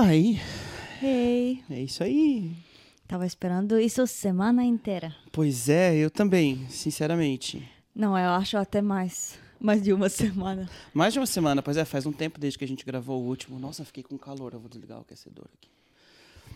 [0.00, 0.40] Ai,
[1.02, 2.52] Hey, é isso aí.
[3.08, 5.12] tava esperando isso semana inteira.
[5.32, 7.68] Pois é, eu também, sinceramente.
[7.92, 9.36] Não, eu acho até mais.
[9.58, 10.70] Mais de uma semana.
[10.94, 13.26] Mais de uma semana, pois é, faz um tempo desde que a gente gravou o
[13.26, 13.58] último.
[13.58, 15.68] Nossa, fiquei com calor, eu vou desligar o aquecedor aqui.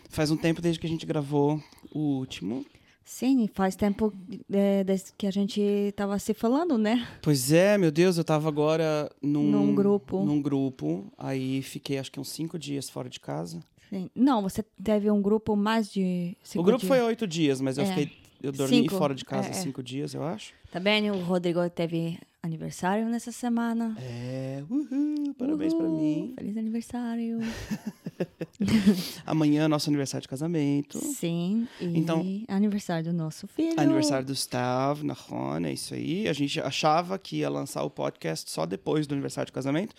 [0.07, 2.65] Faz um tempo desde que a gente gravou o último.
[3.05, 4.13] Sim, faz tempo
[4.51, 7.07] é, desde que a gente tava se falando, né?
[7.21, 10.23] Pois é, meu Deus, eu tava agora num, Num grupo.
[10.23, 11.11] Num grupo.
[11.17, 13.59] Aí fiquei acho que uns cinco dias fora de casa.
[13.89, 14.09] Sim.
[14.15, 16.87] Não, você teve um grupo mais de cinco o grupo dias.
[16.87, 17.87] foi oito dias, mas eu É.
[17.87, 18.23] fiquei.
[18.41, 19.53] Eu dormi Cinco, fora de casa é, é.
[19.53, 20.53] cinco dias, eu acho.
[20.69, 23.95] Também o Rodrigo teve aniversário nessa semana.
[23.99, 26.33] É, uhul, parabéns pra Uhul, mim.
[26.37, 27.39] Feliz aniversário.
[29.25, 30.99] Amanhã é nosso aniversário de casamento.
[30.99, 33.79] Sim, e Então- aniversário do nosso filho.
[33.79, 36.27] Aniversário do Stav, na Rona, é isso aí.
[36.27, 39.95] A gente achava que ia lançar o podcast só depois do aniversário de casamento,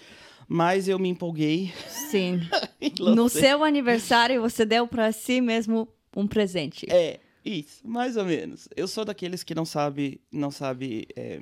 [0.46, 1.72] mas eu me empolguei.
[1.88, 2.40] Sim.
[3.00, 6.84] No seu aniversário, você deu pra si mesmo um presente.
[6.90, 8.68] É, isso, mais ou menos.
[8.76, 11.40] Eu sou daqueles que não sabe, não sabe é,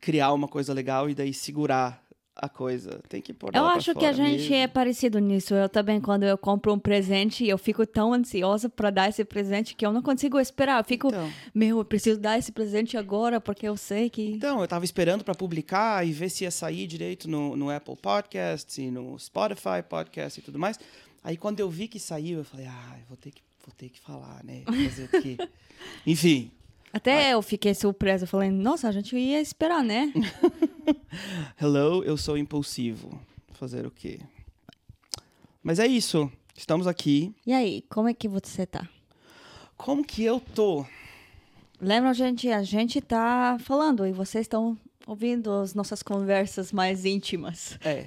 [0.00, 2.02] criar uma coisa legal e daí segurar
[2.38, 3.00] a coisa.
[3.08, 4.54] Tem que pôr Eu acho que a gente mesmo.
[4.56, 5.54] é parecido nisso.
[5.54, 9.74] Eu também, quando eu compro um presente, eu fico tão ansiosa pra dar esse presente
[9.74, 10.78] que eu não consigo esperar.
[10.78, 11.30] Eu fico, Então.
[11.54, 14.32] meu, eu preciso dar esse presente agora porque eu sei que.
[14.32, 17.96] Então, eu tava esperando para publicar e ver se ia sair direito no, no Apple
[17.96, 20.78] Podcasts e no Spotify Podcast e tudo mais.
[21.24, 23.88] Aí quando eu vi que saiu, eu falei, ah, eu vou ter que, vou ter
[23.88, 24.62] que falar, né?
[24.64, 25.36] Fazer o quê?
[26.06, 26.50] Enfim,
[26.96, 28.26] Até eu fiquei surpresa.
[28.26, 30.10] Falei, nossa, a gente ia esperar, né?
[31.60, 33.20] hello, eu sou impulsivo.
[33.52, 34.18] Fazer o quê?
[35.62, 36.32] Mas é isso.
[36.56, 37.34] Estamos aqui.
[37.46, 38.88] e aí, como é que você tá?
[39.76, 40.86] Como que eu tô?
[41.78, 47.78] Lembra, gente, a gente tá falando e vocês estão ouvindo as nossas conversas mais íntimas.
[47.84, 48.06] É.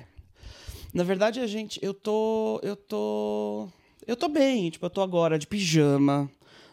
[0.91, 3.69] Na verdade, a gente, eu tô, eu tô,
[4.07, 6.27] eu tô bem, tipo, eu tô agora de pijama,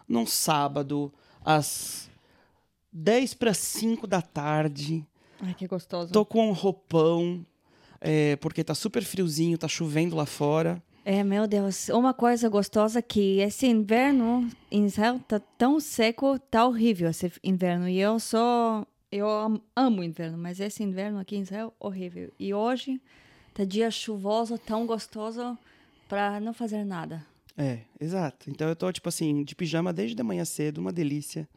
[0.09, 1.12] num sábado,
[1.47, 2.11] às
[2.92, 5.06] 10 para 5 da tarde.
[5.41, 6.12] Ai, que gostoso.
[6.12, 7.47] Tô com um roupão,
[8.00, 10.82] é, porque tá super friozinho, tá chovendo lá fora.
[11.04, 16.66] É, meu Deus, uma coisa gostosa que esse inverno em Israel tá tão seco, tá
[16.66, 17.88] horrível esse inverno.
[17.88, 22.32] E eu sou, eu am- amo inverno, mas esse inverno aqui em Israel horrível.
[22.41, 23.00] E hoje
[23.54, 25.56] tá dia chuvoso, tão gostoso
[26.09, 27.25] pra não fazer nada.
[27.56, 28.50] É, exato.
[28.50, 31.49] Então eu tô, tipo assim, de pijama desde de manhã cedo, uma delícia.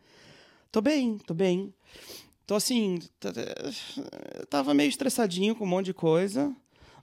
[0.72, 1.74] Tô bem, tô bem.
[2.48, 2.98] Tô assim,
[4.40, 6.52] eu tava meio estressadinho com um monte de coisa,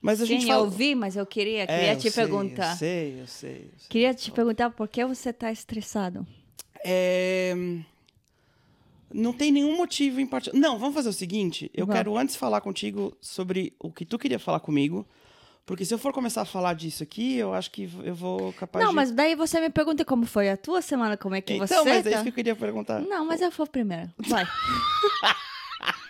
[0.01, 0.69] mas a Sim, gente eu fala...
[0.69, 2.71] vi, mas eu queria, É, queria eu te sei, perguntar.
[2.73, 3.51] Eu sei, eu sei.
[3.51, 3.87] eu sei.
[3.89, 6.27] Queria te perguntar por que você tá estressado.
[6.83, 7.55] É,
[9.13, 10.59] Não tem nenhum motivo em particular.
[10.61, 11.71] Não, vamos fazer o seguinte.
[11.73, 11.97] Eu Vamos.
[11.97, 15.05] quero antes falar contigo sobre o que tu queria falar comigo.
[15.67, 18.81] Porque se eu for começar a falar disso aqui, eu acho que eu vou capaz
[18.81, 18.95] Não, de...
[18.95, 21.89] mas daí você me pergunta como foi a tua semana, como é que Então, você
[21.89, 22.09] mas é tá.
[22.11, 23.01] isso que eu queria perguntar.
[23.01, 24.09] Não, mas eu vou primeiro.
[24.17, 24.47] Vai.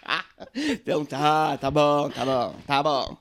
[0.56, 3.18] Então tá, tá bom, tá bom, tá bom.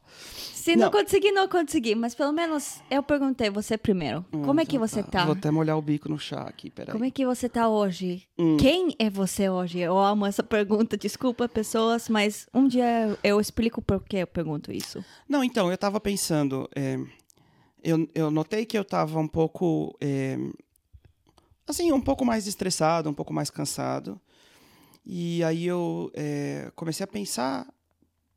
[0.67, 0.91] Se não, Não.
[0.91, 1.95] conseguir, não consegui.
[1.95, 4.25] Mas pelo menos eu perguntei você primeiro.
[4.33, 5.25] Como é que Então você tá?
[5.25, 6.91] Vou até molhar o bico no chá aqui, peraí.
[6.93, 8.27] Como é que você tá hoje?
[8.37, 8.57] Hum.
[8.57, 9.79] Quem é você hoje?
[9.79, 10.97] Eu amo essa pergunta.
[10.97, 15.05] Desculpa, pessoas, mas um dia eu explico por que eu pergunto isso.
[15.29, 16.69] Não, então, eu tava pensando.
[16.75, 16.99] é,
[17.83, 19.97] eu, eu notei que eu tava um pouco.
[20.01, 20.37] é,
[21.69, 24.21] assim, um pouco mais estressado, um pouco mais cansado.
[25.07, 27.67] E aí eu é, comecei a pensar.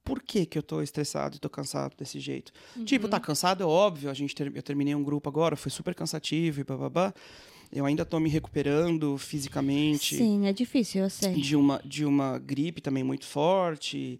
[0.03, 2.51] Por que, que eu tô estressado e tô cansado desse jeito?
[2.83, 4.09] Tipo, tá cansado, é óbvio.
[4.09, 7.13] A gente ter- eu terminei um grupo agora, foi super cansativo e bababá.
[7.71, 11.33] Eu ainda tô me recuperando fisicamente Sim, é difícil, eu sei.
[11.35, 14.19] de uma, de uma gripe também muito forte.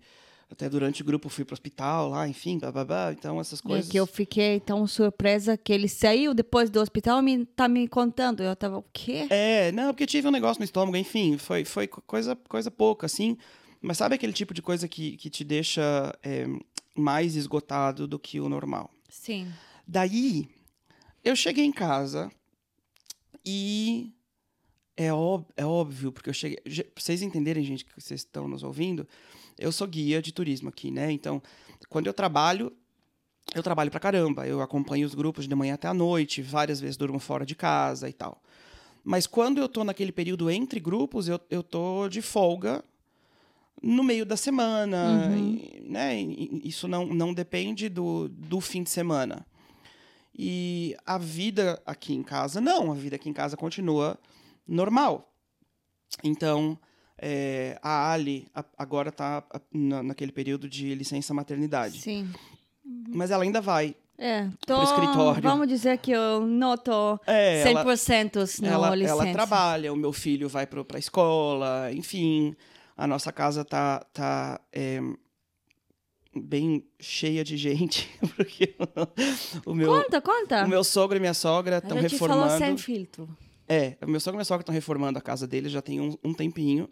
[0.52, 3.14] Até durante o grupo fui pro hospital lá, enfim, bababá.
[3.14, 3.88] Então, essas É coisas.
[3.92, 7.88] que eu fiquei tão surpresa que ele saiu depois do hospital e me, tá me
[7.88, 8.42] contando.
[8.42, 9.28] Eu tava, o quê?
[9.30, 13.06] É, não, porque tive um negócio no estômago, enfim, foi, foi co- coisa, coisa pouca,
[13.06, 13.38] assim.
[13.80, 16.46] Mas sabe aquele tipo de coisa que, que te deixa é,
[16.96, 18.90] mais esgotado do que o normal?
[19.08, 19.48] Sim.
[19.88, 20.50] Daí,
[21.24, 22.31] eu cheguei em casa
[23.45, 24.12] e
[24.98, 25.07] é,
[25.57, 26.57] é óbvio, porque eu cheguei.
[26.57, 29.07] Pra vocês entenderem, gente, que vocês estão nos ouvindo,
[29.59, 31.11] eu sou guia de turismo aqui, né?
[31.11, 31.41] Então,
[31.89, 32.71] quando eu trabalho,
[33.53, 34.47] eu trabalho pra caramba.
[34.47, 38.09] Eu acompanho os grupos de manhã até a noite, várias vezes durmo fora de casa
[38.09, 38.41] e tal.
[39.03, 42.83] Mas quando eu tô naquele período entre grupos, eu, eu tô de folga
[43.81, 46.21] no meio da semana, e, né?
[46.21, 49.45] E Isso não, não depende do, do fim de semana.
[50.38, 54.17] E a vida aqui em casa, não, a vida aqui em casa continua
[54.67, 55.33] normal.
[56.23, 56.77] Então,
[57.21, 62.00] é, a Ali a- agora está naquele período de licença maternidade.
[62.00, 62.30] Sim.
[63.10, 65.42] Mas ela ainda vai É, tô, escritório.
[65.42, 69.24] Vamos dizer que eu não tô É, ela- 100% na ela, licença.
[69.24, 72.56] ela trabalha, o meu filho vai para a escola, enfim.
[72.98, 75.00] A nossa casa tá, tá é,
[76.36, 78.75] bem cheia de gente, porque
[79.66, 80.66] o meu, Conta, conta.
[80.66, 82.57] o meu sogro e minha sogra estão a gente falou reformando.
[82.66, 83.30] sem filtro.
[83.69, 86.33] É, meu sogro e minha sogra estão reformando a casa deles já tem um, um
[86.33, 86.89] tempinho.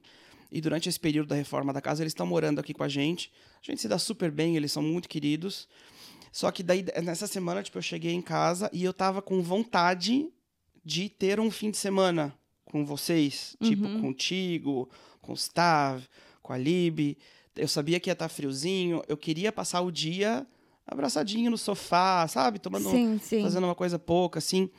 [0.51, 3.31] E durante esse período da reforma da casa, eles estão morando aqui com a gente.
[3.61, 5.67] A gente se dá super bem, eles são muito queridos.
[6.31, 10.31] Só que daí, nessa semana, tipo, eu cheguei em casa e eu tava com vontade
[10.85, 12.33] de ter um fim de semana
[12.65, 13.57] com vocês.
[13.61, 14.89] Tipo, contigo,
[15.19, 16.03] com o Stav,
[16.41, 17.17] com a Lib.
[17.55, 19.01] Eu sabia que ia estar friozinho.
[19.07, 20.45] Eu queria passar o dia
[20.85, 22.59] abraçadinho no sofá, sabe?
[22.59, 23.41] Tomando Sim, sim.
[23.41, 24.69] fazendo uma coisa pouca, assim.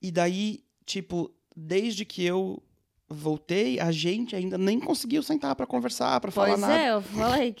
[0.00, 2.62] E daí, tipo, desde que eu
[3.08, 6.78] voltei, a gente ainda nem conseguiu sentar pra conversar, pra falar Pois nada.
[6.78, 7.56] é, eu falei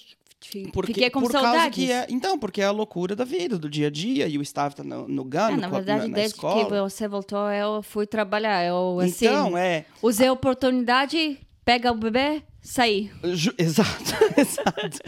[0.72, 1.74] Porque, fiquei com por causa saudades.
[1.84, 4.42] que é, então, porque é a loucura da vida, do dia a dia, e o
[4.42, 6.64] staff tá no, no GAN, É, no na verdade, na, na desde escola.
[6.64, 8.64] que você voltou, eu fui trabalhar.
[8.64, 9.84] Eu, assim, Então, é.
[10.02, 13.10] usei a oportunidade, pega o bebê, saí.
[13.58, 14.04] Exato,
[14.38, 14.98] exato.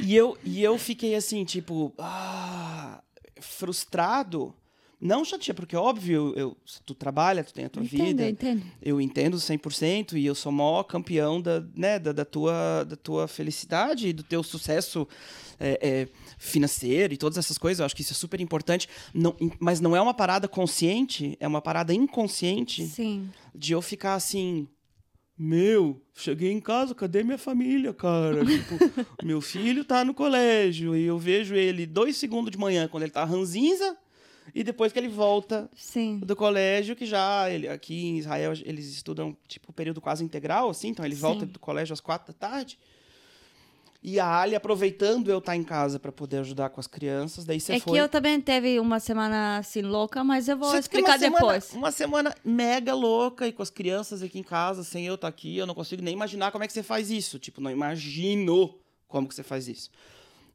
[0.00, 3.00] E eu, e eu fiquei assim, tipo, ah,
[3.40, 4.54] frustrado.
[5.04, 6.56] Não chateado, porque óbvio, eu,
[6.86, 8.28] tu trabalha, tu tem a tua Entendo, vida.
[8.28, 8.62] entendo.
[8.80, 12.94] eu entendo 100% e eu sou o maior campeão da, né, da, da tua, da
[12.94, 15.08] tua felicidade e do teu sucesso
[15.58, 16.08] é, é,
[16.38, 17.80] financeiro e todas essas coisas.
[17.80, 18.88] Eu acho que isso é super importante.
[19.12, 23.28] Não, mas não é uma parada consciente, é uma parada inconsciente Sim.
[23.52, 24.68] de eu ficar assim.
[25.36, 28.44] Meu, cheguei em casa, cadê minha família, cara?
[28.46, 33.02] Tipo, meu filho tá no colégio e eu vejo ele dois segundos de manhã quando
[33.02, 33.96] ele tá ranzinza
[34.54, 36.18] e depois que ele volta Sim.
[36.18, 40.88] do colégio que já ele, aqui em Israel eles estudam tipo período quase integral assim
[40.88, 41.20] então ele Sim.
[41.20, 42.78] volta do colégio às quatro da tarde
[44.04, 47.60] e a Ali aproveitando eu estar em casa para poder ajudar com as crianças daí
[47.60, 50.78] você É foi que eu também teve uma semana assim louca, mas eu vou Você
[50.78, 51.72] explicar uma semana- depois.
[51.72, 55.56] uma semana mega louca e com as crianças aqui em casa sem eu estar aqui
[55.56, 59.28] eu não consigo nem imaginar como é que você faz isso tipo não imagino como
[59.28, 59.88] que você faz isso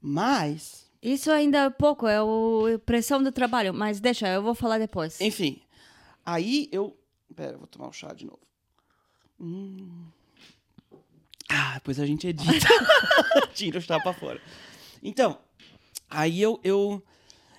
[0.02, 4.80] mas Isso ainda é pouco, é o pressão do trabalho, mas deixa, eu vou falar
[4.80, 5.22] depois.
[5.22, 5.62] Enfim,
[6.26, 6.98] aí eu.
[7.36, 8.40] Pera, eu vou tomar um chá de novo.
[9.40, 10.06] Hum.
[11.50, 12.68] Ah, depois a gente edita.
[13.54, 14.42] Tira o chá pra fora.
[15.02, 15.38] Então,
[16.10, 17.02] aí eu, eu,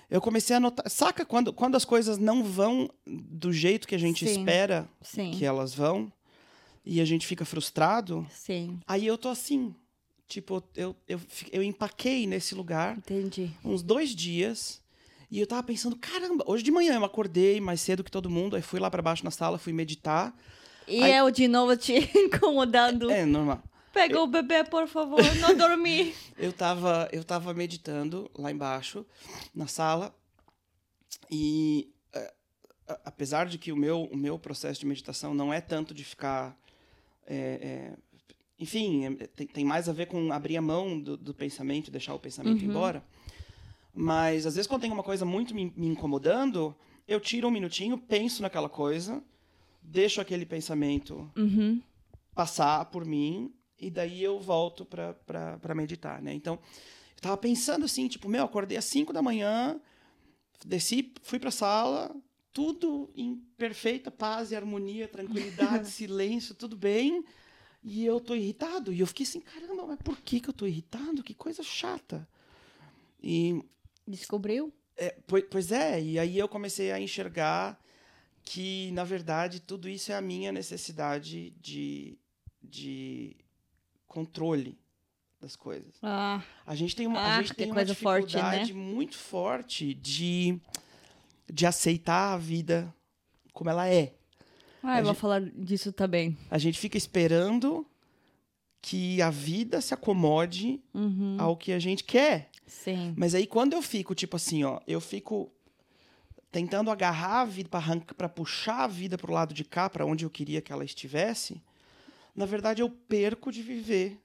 [0.09, 0.89] eu comecei a notar.
[0.89, 4.39] Saca quando, quando as coisas não vão do jeito que a gente Sim.
[4.39, 5.31] espera Sim.
[5.31, 6.11] que elas vão
[6.85, 8.27] e a gente fica frustrado?
[8.29, 9.73] Sim, Aí eu tô assim.
[10.29, 11.19] Tipo, eu, eu,
[11.51, 13.51] eu empaquei nesse lugar entendi.
[13.65, 14.79] uns dois dias.
[15.31, 18.55] E eu tava pensando, caramba, hoje de manhã eu acordei mais cedo que todo mundo,
[18.55, 20.33] aí fui lá pra baixo na sala, fui meditar.
[20.87, 23.09] E Aí- eu de novo te incomodando.
[23.11, 23.61] É, normal.
[23.91, 26.13] Pega o bebê, por favor, não dormi.
[26.37, 29.03] Eu tava, eu tava meditando lá embaixo,
[29.53, 30.15] na sala,
[31.29, 32.33] e é,
[32.87, 36.03] a- apesar de que o meu, o meu processo de meditação não é tanto de
[36.03, 36.55] ficar.
[37.27, 37.97] é, é,
[38.59, 42.13] enfim, é, tem, tem mais a ver com abrir a mão do, do pensamento, deixar
[42.13, 42.67] o pensamento Uhum.
[42.69, 43.03] embora.
[43.93, 46.75] Mas às vezes, quando tem uma coisa muito me, me incomodando,
[47.07, 49.23] eu tiro um minutinho, penso naquela coisa,
[49.81, 51.81] deixo aquele pensamento Uhum.
[52.35, 56.33] passar por mim e daí eu volto pra meditar, né?
[56.33, 56.59] Então,
[57.15, 59.79] eu tava pensando assim, tipo, meu, acordei às 5 da manhã,
[60.65, 62.15] desci, fui pra sala,
[62.53, 67.23] tudo em perfeita paz e harmonia, tranquilidade, silêncio, tudo bem.
[67.83, 68.91] E eu tô irritado.
[68.93, 71.23] E eu fiquei assim, caramba, mas por que que eu tô irritado?
[71.23, 72.27] Que coisa chata.
[73.21, 73.63] E
[74.07, 74.73] Descobriu?
[74.97, 77.79] é, pois, pois é, e aí eu comecei a enxergar
[78.43, 82.17] que, na verdade, tudo isso é a minha necessidade de,
[82.61, 83.37] de
[84.07, 84.77] controle
[85.39, 85.93] das coisas.
[86.01, 88.41] Ah, A gente tem uma, Ah, a gente tem uma coisa forte, né?
[88.59, 90.59] dificuldade muito forte de,
[91.49, 92.93] de aceitar a vida
[93.53, 94.15] como ela é.
[94.83, 96.37] Ah eu vou falar disso também.
[96.49, 97.85] A gente fica esperando
[98.81, 101.35] que a vida se acomode Uhum.
[101.39, 102.49] ao que a gente quer.
[102.65, 103.13] Sim.
[103.17, 105.51] Mas aí quando eu fico, tipo assim, ó, eu fico
[106.51, 107.69] tentando agarrar a vida
[108.17, 111.61] para puxar a vida pro lado de cá, para onde eu queria que ela estivesse,
[112.35, 114.17] na verdade eu perco de viver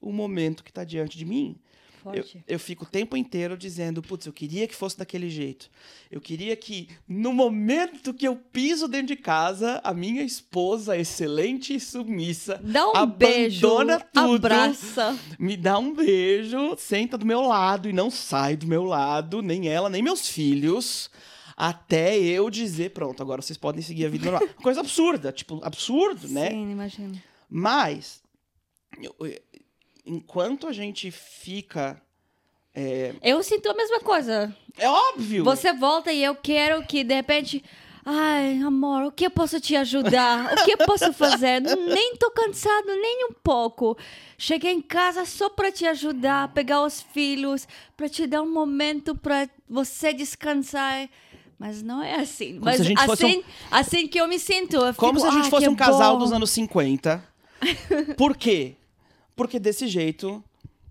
[0.00, 1.56] o momento que tá diante de mim.
[2.14, 2.44] Eu, Forte.
[2.46, 5.70] eu fico o tempo inteiro dizendo, putz, eu queria que fosse daquele jeito.
[6.10, 11.74] Eu queria que, no momento que eu piso dentro de casa, a minha esposa, excelente
[11.74, 15.18] e submissa, Dá um abandona beijo, tudo, abraça.
[15.38, 19.68] me dá um beijo, senta do meu lado e não sai do meu lado, nem
[19.68, 21.10] ela, nem meus filhos,
[21.56, 24.48] até eu dizer, pronto, agora vocês podem seguir a vida normal.
[24.62, 26.50] Coisa absurda, tipo, absurdo, né?
[26.50, 27.20] Sim, imagino.
[27.50, 28.22] Mas,
[29.02, 29.40] eu- eu-
[30.08, 32.00] enquanto a gente fica
[33.22, 34.54] Eu sinto a mesma coisa.
[34.76, 35.44] É óbvio.
[35.44, 37.64] Você volta e eu quero que, de repente.
[38.04, 40.54] Ai, amor, o que eu posso te ajudar?
[40.54, 41.60] O que eu posso fazer?
[41.92, 43.98] nem tô cansado, nem um pouco.
[44.38, 49.14] Cheguei em casa só para te ajudar, pegar os filhos, para te dar um momento
[49.14, 51.08] para você descansar.
[51.58, 52.58] Mas não é assim.
[52.62, 54.76] Mas se a gente fosse assim, assim que eu me sinto.
[54.76, 57.22] Eu Como fico, se a gente "Ai, fosse um casal bom." dos anos 50.
[58.16, 58.76] Por quê?
[59.38, 60.42] Porque desse jeito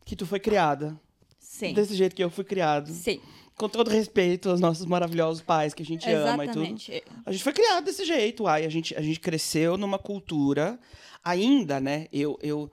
[0.06, 0.98] que tu foi criada.
[1.38, 1.74] Sim.
[1.74, 2.90] Desse jeito que eu fui criado.
[2.94, 3.20] Sim.
[3.58, 6.60] Com todo respeito aos nossos maravilhosos pais que a gente ama e tudo.
[6.60, 7.04] Exatamente.
[7.26, 8.66] A gente foi criado desse jeito, ai.
[8.66, 10.80] A gente, a gente cresceu numa cultura.
[11.22, 12.08] Ainda, né?
[12.14, 12.40] Eu.
[12.42, 12.72] eu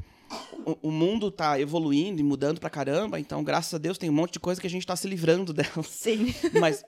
[0.64, 4.14] o, o mundo tá evoluindo e mudando pra caramba, então, graças a Deus, tem um
[4.14, 5.86] monte de coisa que a gente tá se livrando delas.
[5.86, 6.34] Sim.
[6.58, 6.84] Mas,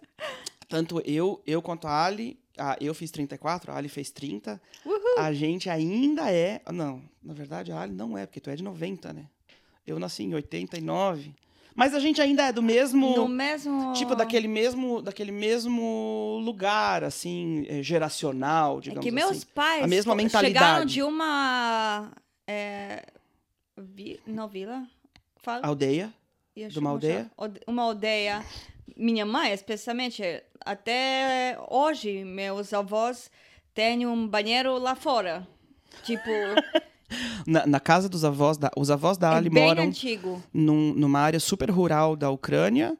[0.69, 4.61] tanto eu, eu quanto a Ali, a, eu fiz 34, a Ali fez 30.
[5.19, 6.61] A gente ainda é.
[6.73, 9.27] Não, na verdade, a Ali não é, porque tu é de 90, né?
[9.87, 11.35] Eu nasci em 89.
[11.75, 13.15] Mas a gente ainda é do mesmo.
[13.15, 13.93] No mesmo.
[13.93, 19.47] Tipo, daquele mesmo, daquele mesmo lugar, assim, eh, geracional, É digamos que meus assim.
[19.55, 20.65] pais A mesma mentalidade.
[20.65, 22.11] chegaram de uma.
[22.47, 23.05] É,
[23.77, 24.89] vi, não, vila?
[25.37, 25.67] Fala.
[25.67, 26.13] Aldeia.
[26.57, 27.31] Ia de uma aldeia?
[27.67, 28.43] Uma aldeia.
[28.97, 30.23] Minha mãe, especialmente,
[30.67, 33.31] até hoje, meus avós
[33.75, 35.47] têm um banheiro lá fora.
[36.03, 36.31] Tipo,
[37.47, 38.69] Na, na casa dos avós da.
[38.77, 40.43] Os avós da é Ali bem moram antigo.
[40.53, 42.97] num- numa área super rural da Ucrânia.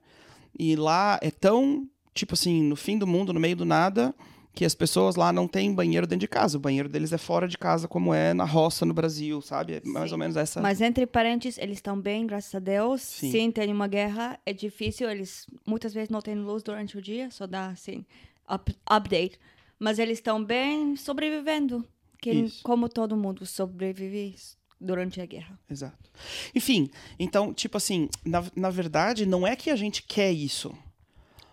[0.59, 4.15] E lá é tão, tipo assim, no fim do mundo, no meio do nada,
[4.57, 6.57] que as pessoas lá não têm banheiro dentro de casa.
[6.57, 9.75] O banheiro deles é fora de casa, como é na roça no Brasil, sabe?
[9.75, 10.15] É mais Sim.
[10.15, 10.63] ou menos essa.
[10.63, 13.03] Mas entre parênteses, eles estão bem, graças a Deus.
[13.03, 13.31] Sim.
[13.31, 13.51] Sim.
[13.51, 17.47] tem uma guerra, é difícil, eles muitas vezes não têm luz durante o dia, só
[17.47, 18.03] dá assim,
[18.51, 19.39] up- update.
[19.79, 21.85] Mas eles estão bem sobrevivendo,
[22.19, 22.63] que Isso.
[22.63, 24.35] como todo mundo sobrevive
[24.81, 25.59] durante a guerra.
[25.71, 26.11] Exato.
[26.55, 30.75] Enfim, então, tipo assim, na, na verdade, não é que a gente quer isso.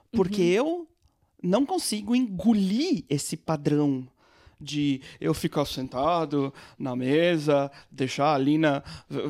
[0.09, 0.87] Porque eu
[1.43, 4.07] não consigo engolir esse padrão
[4.61, 8.81] de eu ficar sentado na mesa, deixar a Lina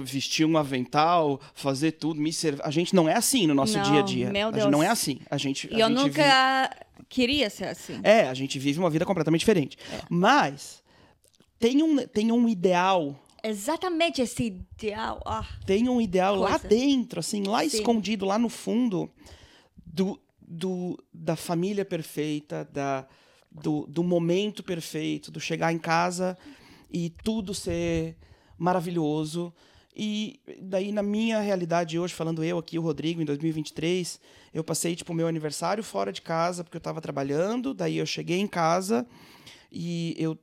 [0.04, 2.62] vestir um avental, fazer tudo, me servir.
[2.64, 4.30] A gente não é assim no nosso Não, dia a dia.
[4.32, 4.72] meu A gente Deus.
[4.72, 5.20] não é assim.
[5.32, 6.70] A gente, E a eu gente nunca
[7.10, 8.00] queria ser assim.
[8.04, 9.76] é, a gente vive uma vida completamente diferente.
[10.08, 10.84] Mas
[11.58, 15.20] tem um, tem um ideal Exatamente esse ideal.
[15.26, 16.68] Ah, tem um ideal lá Coisa.
[16.68, 17.78] dentro, assim, lá Sim.
[17.78, 19.12] escondido, lá no fundo,
[19.86, 20.18] do,
[20.48, 23.08] do, da família perfeita, da,
[23.52, 26.38] do, do momento perfeito, do chegar em casa
[26.92, 28.18] e tudo ser
[28.58, 29.54] maravilhoso.
[29.96, 34.20] E daí, na minha realidade hoje, falando eu aqui, o Rodrigo, em 2023,
[34.54, 38.40] eu passei, tipo, meu aniversário fora de casa, porque eu tava trabalhando, daí eu cheguei
[38.40, 39.06] em casa
[39.72, 40.38] e eu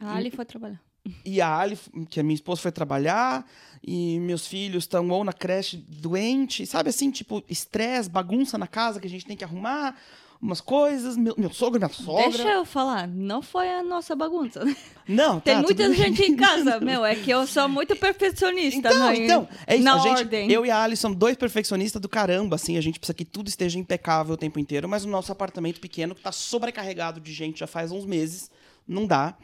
[0.00, 0.80] a Ali foi trabalhar.
[1.24, 1.78] E a Ali,
[2.10, 3.46] que a minha esposa foi trabalhar,
[3.82, 9.00] e meus filhos estão ou na creche doente, sabe assim, tipo, estresse, bagunça na casa
[9.00, 9.96] que a gente tem que arrumar,
[10.40, 12.30] umas coisas, meu, meu sogro, minha sogra.
[12.30, 14.64] Deixa eu falar, não foi a nossa bagunça.
[15.06, 16.06] Não, Tem tá, muita tudo bem.
[16.06, 18.78] gente em casa, meu, é que eu sou muito perfeccionista.
[18.78, 19.84] Então, então, é isso.
[19.84, 20.52] na gente, ordem.
[20.52, 23.48] eu e a Ali somos dois perfeccionistas do caramba, assim, a gente precisa que tudo
[23.48, 27.58] esteja impecável o tempo inteiro, mas o nosso apartamento pequeno, que tá sobrecarregado de gente
[27.58, 28.50] já faz uns meses,
[28.86, 29.34] não dá.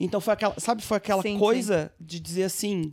[0.00, 2.92] Então foi aquela, sabe, foi aquela Sim, coisa de dizer assim,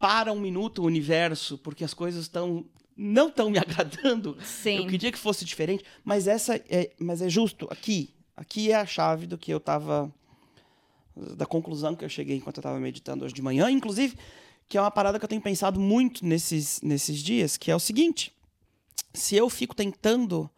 [0.00, 2.66] para um minuto o universo, porque as coisas estão
[2.96, 4.36] não estão me agradando.
[4.44, 4.78] Sim.
[4.78, 8.12] Eu queria que fosse diferente, mas essa é, mas é justo aqui.
[8.36, 10.12] Aqui é a chave do que eu tava
[11.14, 14.16] da conclusão que eu cheguei enquanto eu estava meditando hoje de manhã, inclusive,
[14.68, 17.80] que é uma parada que eu tenho pensado muito nesses, nesses dias, que é o
[17.80, 18.32] seguinte:
[19.14, 20.50] se eu fico tentando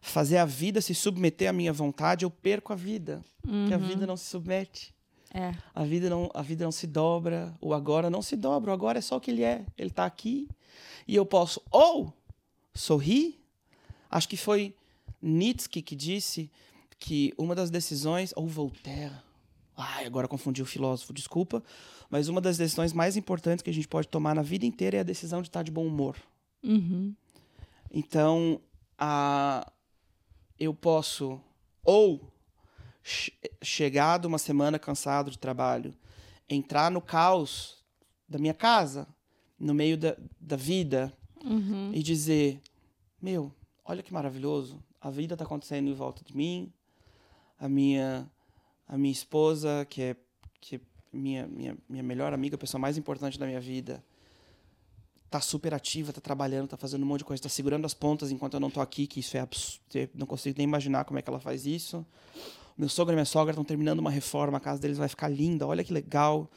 [0.00, 3.24] fazer a vida se submeter à minha vontade, eu perco a vida.
[3.42, 4.92] Porque a vida não se submete.
[5.32, 5.54] É.
[5.74, 8.98] A vida não, a vida não se dobra, o agora não se dobra, o agora
[8.98, 9.64] é só o que ele é.
[9.76, 10.48] Ele está aqui
[11.06, 12.12] e eu posso ou
[12.74, 13.38] sorrir.
[14.10, 14.74] Acho que foi
[15.20, 16.50] Nietzsche que disse
[16.98, 19.14] que uma das decisões, ou Voltaire,
[19.76, 21.62] ai, agora confundi o filósofo, desculpa,
[22.10, 25.00] mas uma das decisões mais importantes que a gente pode tomar na vida inteira é
[25.00, 26.16] a decisão de estar de bom humor.
[26.62, 27.14] Uhum.
[27.90, 28.60] Então,
[28.98, 29.70] a,
[30.58, 31.40] eu posso
[31.84, 32.20] ou
[33.62, 35.94] chegar de uma semana cansado de trabalho,
[36.48, 37.84] entrar no caos
[38.28, 39.06] da minha casa,
[39.58, 41.12] no meio da, da vida,
[41.44, 41.92] Uhum.
[41.94, 42.60] e dizer:
[43.22, 46.72] Meu, olha que maravilhoso, a vida está acontecendo em volta de mim,
[47.58, 48.28] a minha,
[48.86, 50.16] a minha esposa, que é,
[50.60, 50.80] que é
[51.12, 54.04] minha, minha, minha melhor amiga, a pessoa mais importante da minha vida,
[55.30, 58.30] tá super ativa, tá trabalhando, tá fazendo um monte de coisa, tá segurando as pontas
[58.30, 61.22] enquanto eu não tô aqui, que isso é absurdo, não consigo nem imaginar como é
[61.22, 62.04] que ela faz isso.
[62.78, 65.66] Meu sogro e minha sogra estão terminando uma reforma, a casa deles vai ficar linda,
[65.66, 66.48] olha que legal.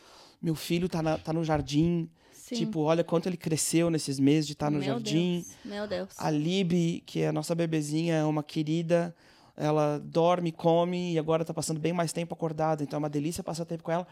[0.42, 2.10] Meu filho tá, na, tá no jardim,
[2.52, 2.66] Sim.
[2.66, 5.46] Tipo, olha quanto ele cresceu nesses meses de estar no meu jardim.
[5.46, 6.10] Deus, meu Deus.
[6.18, 9.16] A Lib, que é a nossa bebezinha, é uma querida.
[9.56, 12.84] Ela dorme, come e agora tá passando bem mais tempo acordada.
[12.84, 14.06] Então é uma delícia passar tempo com ela.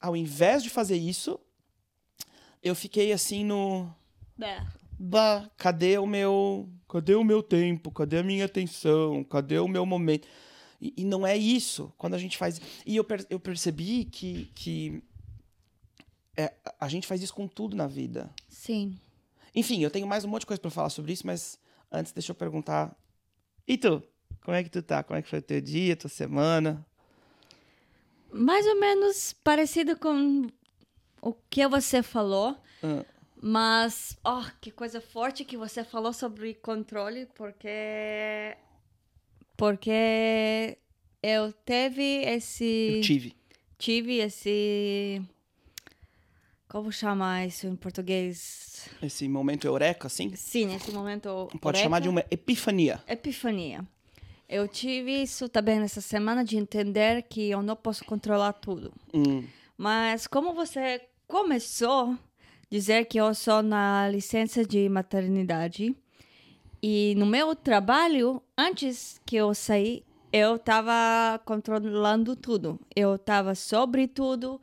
[0.00, 1.38] Ao invés de fazer isso,
[2.62, 3.86] eu fiquei assim no.
[4.40, 4.62] É.
[4.98, 6.66] Bah, cadê o meu.
[6.88, 7.90] Cadê o meu tempo?
[7.90, 9.22] Cadê a minha atenção?
[9.24, 10.26] Cadê o meu momento?
[10.84, 11.90] E, e não é isso.
[11.96, 12.60] Quando a gente faz.
[12.84, 14.50] E eu, per- eu percebi que.
[14.54, 15.02] que
[16.36, 18.30] é, a gente faz isso com tudo na vida.
[18.48, 18.98] Sim.
[19.54, 21.58] Enfim, eu tenho mais um monte de coisa pra falar sobre isso, mas
[21.90, 22.94] antes deixa eu perguntar.
[23.66, 24.02] E tu?
[24.42, 25.02] Como é que tu tá?
[25.02, 26.84] Como é que foi o teu dia, tua semana?
[28.32, 30.48] Mais ou menos parecido com
[31.22, 32.56] o que você falou.
[32.82, 33.04] Ah,
[33.40, 38.56] Mas, oh, que coisa forte que você falou sobre controle, porque.
[39.56, 40.76] Porque
[41.22, 42.96] eu teve esse.
[42.96, 43.36] eu tive.
[43.78, 45.22] tive esse.
[46.68, 48.88] Como chamar isso em português?
[49.00, 50.34] Esse momento eureka, assim?
[50.34, 51.48] Sim, nesse momento.
[51.60, 53.00] Pode chamar de uma epifania.
[53.06, 53.86] Epifania.
[54.48, 58.92] Eu tive isso também nessa semana de entender que eu não posso controlar tudo.
[59.12, 59.44] Hum,
[59.78, 62.18] Mas como você começou a
[62.68, 65.96] dizer que eu sou na licença de maternidade
[66.86, 72.78] e no meu trabalho, antes que eu saí, eu estava controlando tudo.
[72.94, 74.60] Eu estava sobre tudo,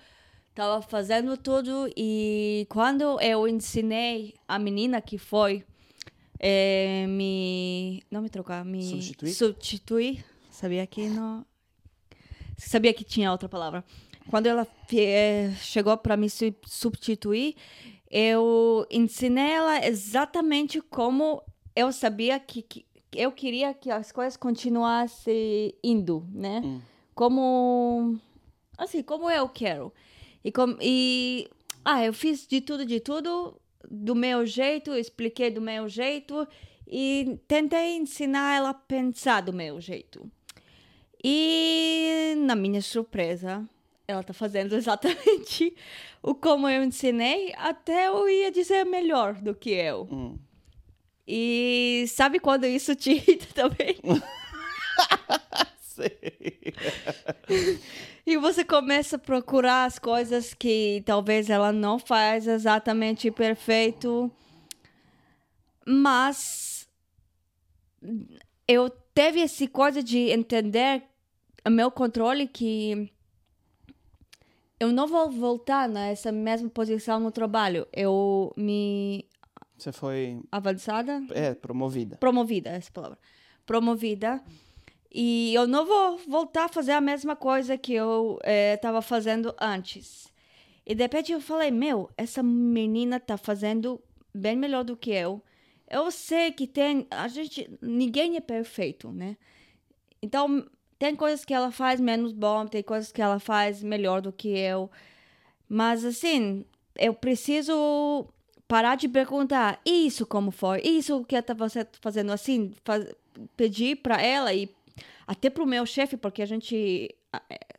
[0.52, 5.64] estava fazendo tudo e quando eu ensinei a menina que foi
[6.40, 9.34] eh, me não me trocar, me Substituir?
[9.34, 11.44] substituir, sabia que não
[12.58, 13.84] sabia que tinha outra palavra.
[14.30, 17.56] Quando ela eh, chegou para me su- substituir,
[18.12, 21.42] eu ensinei ela exatamente como
[21.76, 26.62] eu sabia que, que eu queria que as coisas continuassem indo, né?
[26.64, 26.82] Hum.
[27.14, 28.20] Como
[28.78, 29.94] assim, como eu quero.
[30.44, 31.48] E, com, e
[31.86, 33.60] ah, eu fiz de tudo, de tudo,
[33.90, 36.48] do meu jeito, expliquei do meu jeito
[36.88, 40.30] e tentei ensinar ela a pensar do meu jeito.
[41.24, 43.68] E, na minha surpresa,
[44.08, 45.76] ela tá fazendo exatamente
[46.24, 50.08] o como eu ensinei, até eu ia dizer melhor do que eu.
[50.12, 50.38] hum.
[51.34, 53.96] E sabe quando isso te irrita também?
[55.80, 56.74] Sei.
[58.26, 64.30] E você começa a procurar as coisas que talvez ela não faz exatamente perfeito.
[65.88, 66.86] Mas
[68.68, 71.02] eu teve essa coisa de entender
[71.66, 73.10] o meu controle que
[74.78, 77.88] eu não vou voltar nessa mesma posição no trabalho.
[77.94, 79.26] Eu me
[79.82, 82.16] Você foi, avançada, é, promovida.
[82.18, 83.18] promovida, essa palavra.
[83.66, 84.40] Promovida.
[85.12, 90.32] E eu não vou voltar a fazer a mesma coisa que eu estava fazendo antes.
[90.86, 94.00] E de repente eu falei, meu, essa menina tá fazendo
[94.32, 95.42] bem melhor do que eu.
[95.90, 99.36] Eu sei que tem, a gente, ninguém é perfeito, né?
[100.22, 100.64] Então,
[101.00, 104.50] tem coisas que ela faz menos bom, tem coisas que ela faz melhor do que
[104.50, 104.92] eu.
[105.68, 106.66] Mas assim,
[106.96, 108.28] eu preciso
[108.72, 113.06] parar de perguntar isso como foi, isso que tá você fazendo assim, faz,
[113.58, 114.70] pedir para ela e
[115.28, 117.14] até pro meu chefe, porque a gente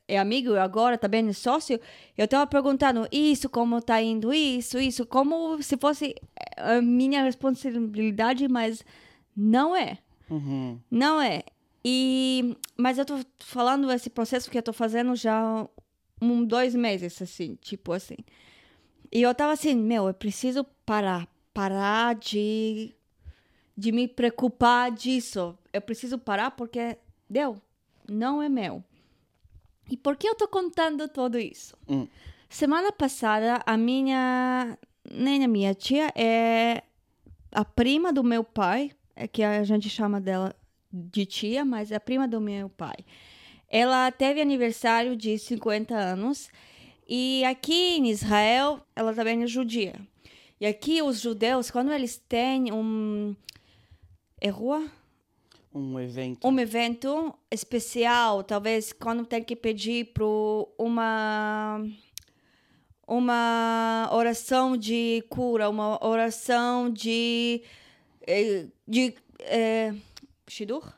[0.07, 1.81] é amigo agora, também é sócio,
[2.16, 6.14] eu tava perguntando isso, como tá indo, isso, isso, como se fosse
[6.59, 8.85] a minha responsabilidade, mas
[9.35, 9.96] não é.
[10.28, 10.78] Uhum.
[10.90, 11.42] Não é.
[11.83, 15.66] E, mas eu tô falando esse processo que eu tô fazendo já
[16.20, 18.16] um, dois meses, assim, tipo assim.
[19.12, 22.94] E eu tava assim, meu, eu preciso parar, parar de,
[23.74, 25.57] de me preocupar disso.
[25.72, 26.98] Eu preciso parar porque,
[27.31, 27.57] deu,
[28.07, 28.85] não é meu.
[29.90, 31.74] E por que eu tô contando tudo isso?
[31.88, 32.07] Hum.
[32.46, 34.76] Semana passada, a minha,
[35.11, 36.83] nem a minha tia, é
[37.50, 40.55] a prima do meu pai, é que a gente chama dela
[40.92, 42.96] de tia, mas é a prima do meu pai.
[43.66, 46.50] Ela teve aniversário de 50 anos
[47.09, 49.94] e aqui em Israel ela também é judia.
[50.60, 53.34] E aqui os judeus, quando eles têm um
[54.40, 54.86] é rua,
[55.74, 56.46] Um evento.
[56.46, 60.24] um evento especial, talvez quando tem que pedir para
[60.78, 61.80] uma
[63.06, 67.62] uma oração de cura, uma oração de
[68.26, 69.92] eh, de é,
[70.48, 70.92] shidur?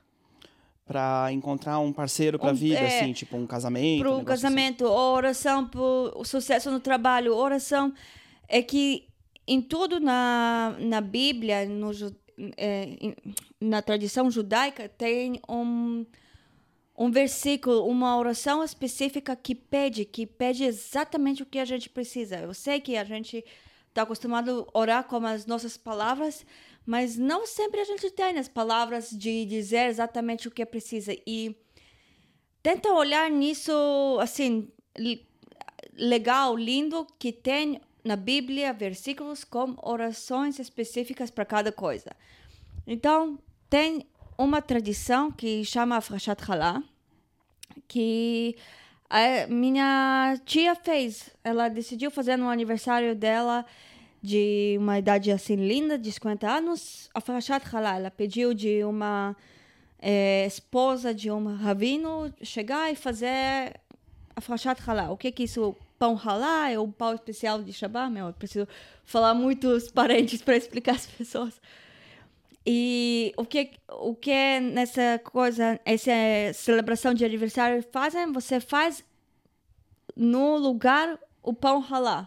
[0.84, 4.00] Pra encontrar um parceiro pra Um- vida, é, assim, tipo um casamento.
[4.00, 7.92] um para o negócio casamento, oração para o sucesso no trabalho, oração
[8.46, 9.08] é que
[9.46, 11.90] em tudo na, na Bíblia, no,
[12.57, 13.14] é,
[13.61, 16.07] na tradição judaica, tem um,
[16.96, 22.38] um versículo, uma oração específica que pede, que pede exatamente o que a gente precisa.
[22.38, 23.44] Eu sei que a gente
[23.88, 26.44] está acostumado a orar com as nossas palavras,
[26.85, 31.16] mas não sempre a gente tem as palavras de dizer exatamente o que precisa.
[31.26, 31.54] E
[32.62, 33.72] tenta olhar nisso,
[34.20, 34.68] assim,
[35.92, 42.10] legal, lindo, que tem na Bíblia versículos com orações específicas para cada coisa.
[42.86, 43.38] Então,
[43.70, 46.82] tem uma tradição que chama Afrashat Halá,
[47.88, 48.56] que
[49.08, 51.30] a minha tia fez.
[51.42, 53.64] Ela decidiu fazer no aniversário dela
[54.24, 57.96] de uma idade assim linda, de 50 anos, a Farashat Halal.
[57.96, 59.36] Ela pediu de uma
[60.00, 63.78] é, esposa de um rabino chegar e fazer
[64.34, 65.12] a Farashat Halal.
[65.12, 65.76] O que que isso?
[65.98, 68.11] Pão halal é um pão especial de Shabbat?
[68.11, 68.66] Meu, eu preciso
[69.04, 71.61] falar muitos parentes para explicar às pessoas.
[72.66, 76.11] E o que o que nessa coisa, essa
[76.54, 78.33] celebração de aniversário fazem?
[78.33, 79.04] Você faz
[80.16, 82.26] no lugar o pão halal.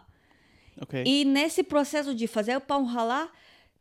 [0.82, 1.04] Okay.
[1.06, 3.30] E nesse processo de fazer o pão halal,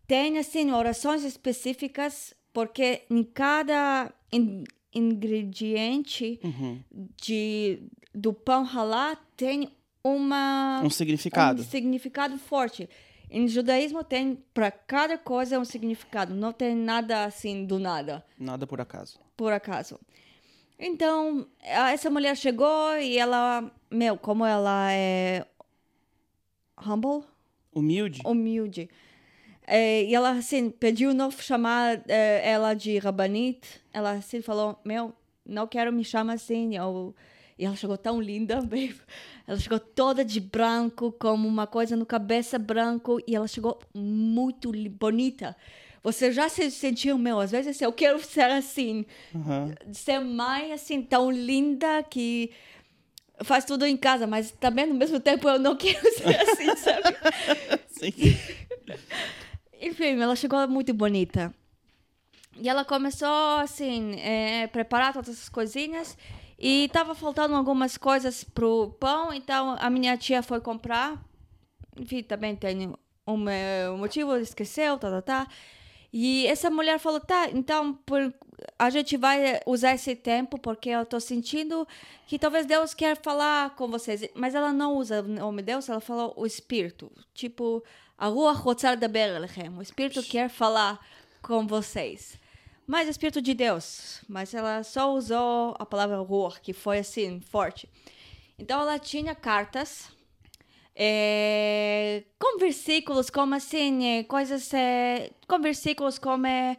[0.07, 6.81] tem assim orações específicas porque em cada in, ingrediente uhum.
[7.21, 7.83] de
[8.15, 9.69] do pão halal tem
[10.15, 12.89] uma um significado um significado forte.
[13.29, 18.25] Em judaísmo tem para cada coisa um significado, não tem nada assim do nada.
[18.39, 19.19] Nada por acaso.
[19.37, 19.99] Por acaso.
[20.79, 25.45] Então, essa mulher chegou e ela, meu, como ela é
[26.87, 27.25] humble,
[27.75, 28.89] humilde, humilde.
[29.67, 33.83] É, e ela assim pediu não chamar é, ela de Rabanit.
[33.93, 35.13] Ela assim falou, meu,
[35.45, 36.77] não quero me chamar assim.
[36.77, 37.15] Eu,
[37.59, 38.97] e ela chegou tão linda, babe.
[39.47, 44.73] Ela chegou toda de branco, como uma coisa no cabeça branco, e ela chegou muito
[44.91, 45.57] bonita.
[46.03, 49.75] Você já se sentiu, meu, às vezes eu quero ser assim, uhum.
[49.93, 52.53] ser mãe assim, tão linda que
[53.43, 57.17] faz tudo em casa, mas também no mesmo tempo eu não quero ser assim, sabe?
[57.91, 58.39] Sim.
[59.81, 61.53] Enfim, ela chegou muito bonita.
[62.59, 66.17] E ela começou, assim, é, preparar todas essas coisinhas.
[66.59, 71.23] E tava faltando algumas coisas pro pão, então a minha tia foi comprar.
[71.97, 72.95] Enfim, também tem
[73.27, 75.49] um, motivo, esqueceu, tá, tá, tá.
[76.13, 78.33] E essa mulher falou, tá, então por,
[78.79, 81.87] a gente vai usar esse tempo porque eu tô sentindo
[82.27, 84.27] que talvez Deus quer falar com vocês.
[84.35, 87.13] Mas ela não usa o nome de Deus, ela falou o Espírito.
[87.35, 87.85] Tipo,
[88.17, 89.09] a rua Rotzar da
[89.77, 90.99] O Espírito quer falar
[91.43, 92.39] com vocês
[92.87, 94.21] mas Espírito de Deus.
[94.29, 97.89] Mas ela só usou a palavra Ruach, que foi assim, forte.
[98.59, 100.09] Então ela tinha cartas
[100.95, 106.79] é, com versículos como assim, é, coisas, é, com versículos como é,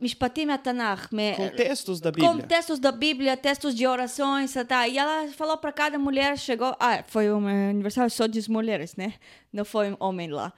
[0.00, 1.08] Mishpatim Atanach.
[1.08, 2.30] Com textos da Bíblia.
[2.30, 4.86] Com textos da Bíblia, textos de orações, tá?
[4.86, 6.76] E ela falou para cada mulher, chegou...
[6.78, 9.14] Ah, foi um aniversário só de mulheres, né?
[9.52, 10.52] Não foi um homem lá.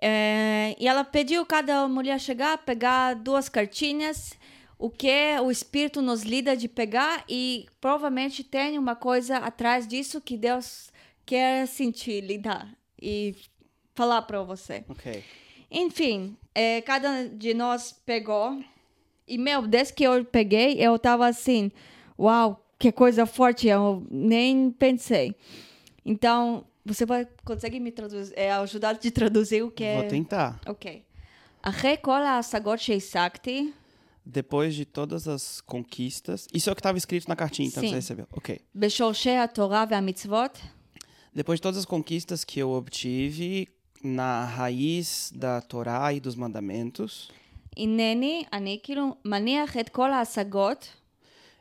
[0.00, 4.34] É, e ela pediu cada mulher chegar, pegar duas cartinhas,
[4.78, 10.20] o que o Espírito nos lida de pegar, e provavelmente tem uma coisa atrás disso
[10.20, 10.90] que Deus
[11.24, 12.68] quer sentir, lidar
[13.00, 13.34] e
[13.94, 14.84] falar para você.
[14.88, 15.22] Ok.
[15.70, 18.62] Enfim, é, cada de nós pegou,
[19.26, 21.72] e meu, desde que eu peguei, eu tava assim,
[22.18, 25.34] uau, que coisa forte, eu nem pensei.
[26.04, 30.01] Então, você vai consegue me traduzir, é, ajudar a te traduzir o que é...
[30.01, 30.59] Vou tentar.
[30.67, 31.01] Ok.
[31.61, 33.71] אחרי כל ההשגות שהשגתי...
[34.25, 36.47] Depois de todas as conquistas...
[36.53, 37.89] Isso é o que estava escrito na cartinha, então Sim.
[37.89, 38.27] você recebeu.
[38.31, 38.59] Ok.
[38.75, 40.59] בשורשי התורה והמצוות...
[41.35, 43.67] Depois de todas as conquistas que eu obtive
[44.03, 47.31] na raiz da Torá e dos mandamentos...
[47.77, 50.89] הנני, אני כאילו מניח את כל ההשגות...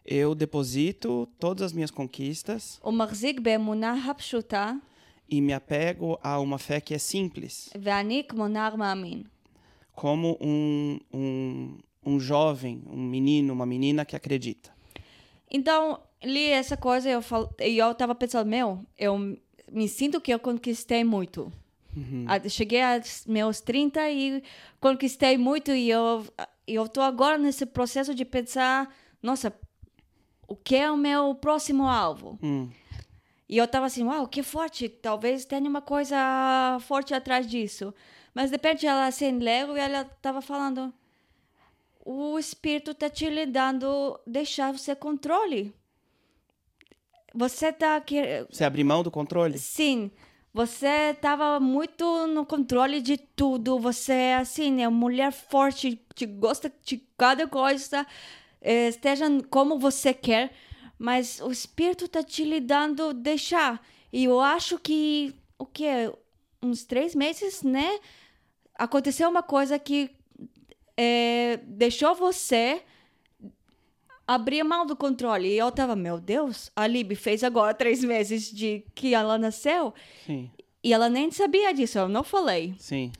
[0.07, 2.81] Eu deposito todas as minhas conquistas...
[2.85, 4.72] ומחזיק באמונה הפשוטה
[5.29, 7.69] e me apego a uma fé que é simples.
[9.93, 14.71] Como um, um, um jovem, um menino, uma menina que acredita.
[15.49, 17.53] Então, li essa coisa e eu, fal...
[17.59, 19.38] eu tava pensando, meu, eu
[19.71, 21.51] me sinto que eu conquistei muito.
[21.95, 22.25] Uhum.
[22.49, 24.43] Cheguei aos meus 30 e
[24.79, 26.25] conquistei muito e eu,
[26.67, 29.53] eu tô agora nesse processo de pensar, nossa,
[30.47, 32.38] o que é o meu próximo alvo?
[32.41, 32.69] Hum.
[33.47, 37.93] E eu tava assim, uau, que forte, talvez tenha uma coisa forte atrás disso.
[38.34, 40.93] Mas de repente ela leu e ela tava falando,
[42.03, 45.73] o espírito tá te dando deixar você controle.
[47.34, 48.47] Você tá querendo...
[48.51, 49.58] Você abrir mão do controle?
[49.58, 50.12] Sim.
[50.53, 53.79] Você tava muito no controle de tudo.
[53.79, 58.06] Você é assim, é uma mulher forte, que gosta de cada coisa,
[58.62, 60.53] esteja como você quer
[61.04, 63.86] mas o espírito está te lhe dando deixar.
[64.12, 65.84] E eu acho que o que
[66.62, 68.00] uns três meses, né?
[68.74, 70.10] Aconteceu uma coisa que
[70.96, 72.82] é, deixou você
[74.26, 75.50] abrir mão do controle.
[75.50, 79.94] E eu tava, meu Deus, a Lib fez agora três meses de que ela nasceu.
[80.26, 80.50] Sim,
[80.82, 82.76] E ela nem sabia disso, eu não falei.
[82.80, 83.12] sim.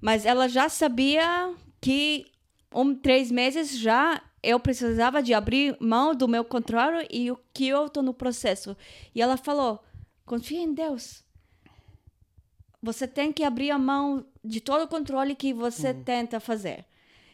[0.00, 2.24] Mas ela já sabia que
[2.72, 7.67] um três meses já eu precisava de abrir mão do meu controle e o que
[7.67, 8.75] eu tô no processo.
[9.15, 9.83] E ela falou:
[10.25, 11.23] confia em Deus.
[12.81, 16.85] Você tem que abrir a mão de todo o controle que você tenta fazer.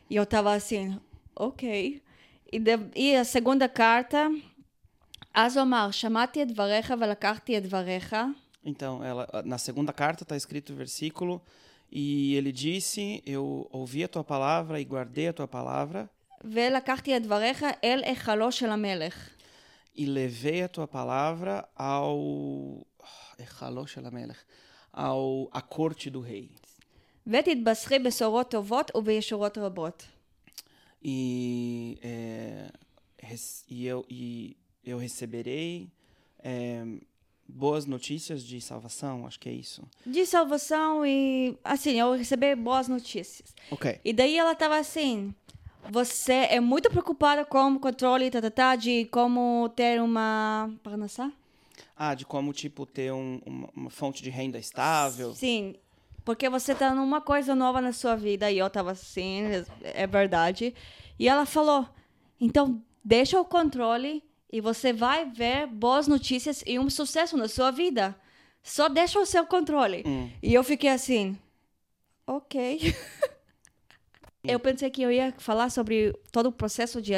[0.10, 0.99] E eu tava assim,
[1.36, 2.01] ok.
[2.51, 4.29] E, de- e a segunda carta,
[5.34, 8.15] אז אומר, שמעתי את דבריך ולקחתי את דבריך.
[8.65, 11.41] Então, ela, na segunda carta está escrito o versículo,
[11.91, 16.10] e ele disse: Eu ouvi a tua palavra e guardei a tua palavra,
[16.43, 19.29] ולקחתי את דבריך אל היכלו של המלך.
[19.95, 22.86] e levei a tua palavra ao.
[23.39, 24.39] Echaló Shelamelech,
[24.93, 26.49] ao à corte do rei.
[27.27, 30.03] ותתבשרי בשורות טובות ובישורות רבות.
[31.06, 32.71] E, é,
[33.21, 35.89] rec- e, eu, e eu receberei
[36.43, 36.84] é,
[37.47, 39.82] boas notícias de salvação, acho que é isso.
[40.06, 43.53] De salvação e, assim, eu recebi boas notícias.
[43.71, 43.99] Ok.
[44.03, 45.34] E daí ela tava assim,
[45.90, 50.70] você é muito preocupada com o controle tá, tá, tá, de como ter uma...
[50.83, 51.33] Parnassá?
[51.96, 55.35] Ah, de como, tipo, ter um- uma, uma fonte de renda estável.
[55.35, 55.74] Sim,
[56.24, 58.51] porque você tá numa coisa nova na sua vida.
[58.51, 59.42] E eu tava assim,
[59.83, 60.74] é verdade.
[61.18, 61.88] E ela falou,
[62.40, 64.22] então deixa o controle
[64.53, 68.14] e você vai ver boas notícias e um sucesso na sua vida.
[68.62, 70.05] Só deixa o seu controle.
[70.07, 70.31] Hum.
[70.42, 71.37] E eu fiquei assim,
[72.27, 72.94] ok.
[74.48, 77.12] eu pensei que eu ia falar sobre todo o processo de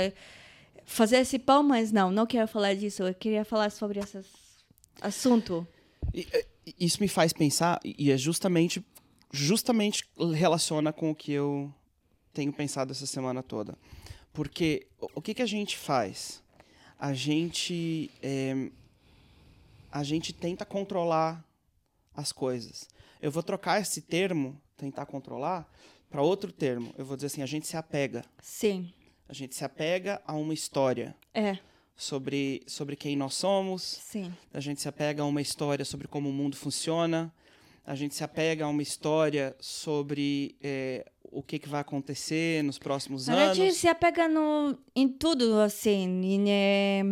[0.85, 3.03] fazer esse pão, mas não, não quero falar disso.
[3.03, 4.21] Eu queria falar sobre esse
[5.01, 5.67] assunto.
[6.13, 6.27] E,
[6.67, 8.85] e, isso me faz pensar, e é justamente,
[9.33, 11.73] justamente relaciona com o que eu
[12.33, 13.77] tenho pensado essa semana toda.
[14.33, 16.43] Porque o que, que a gente faz?
[16.99, 18.71] A gente, é,
[19.91, 21.45] a gente tenta controlar
[22.15, 22.89] as coisas.
[23.21, 25.71] Eu vou trocar esse termo, tentar controlar,
[26.11, 26.93] para outro termo.
[26.99, 28.25] Eu vou dizer assim, a gente se apega.
[28.43, 28.93] Sim,
[29.29, 31.57] A gente se apega a uma história é,
[31.97, 34.33] sobre, sobre quem nós somos, sim.
[34.53, 37.33] a gente se apega a uma história sobre como o mundo funciona,
[37.87, 42.79] a gente se apega a uma história sobre é, o que, que vai acontecer nos
[42.79, 43.57] próximos A anos.
[43.57, 47.03] gente se apega no, em tudo, assim, em, eh,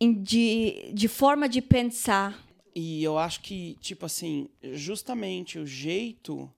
[0.00, 2.46] em de, de forma de pensar.
[2.74, 6.50] E eu acho que, tipo assim, justamente o jeito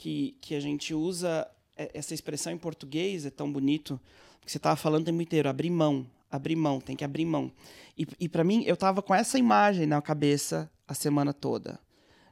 [0.00, 4.00] que, que a gente usa é- essa expressão em português é tão bonito,
[4.38, 7.52] porque você estava falando o tempo inteiro, abrir mão, abrir mão, tem que abrir mão.
[7.98, 11.78] E, e para mim, eu tava com essa imagem na cabeça a semana toda,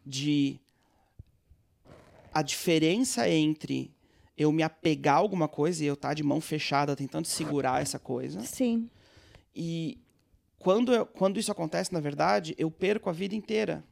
[0.05, 0.59] de
[2.33, 3.91] a diferença entre
[4.37, 7.99] eu me apegar a alguma coisa e eu estar de mão fechada tentando segurar essa
[7.99, 8.89] coisa, Sim,
[9.55, 9.99] e
[10.59, 13.85] quando, eu- quando isso acontece, na verdade, eu perco a vida inteira.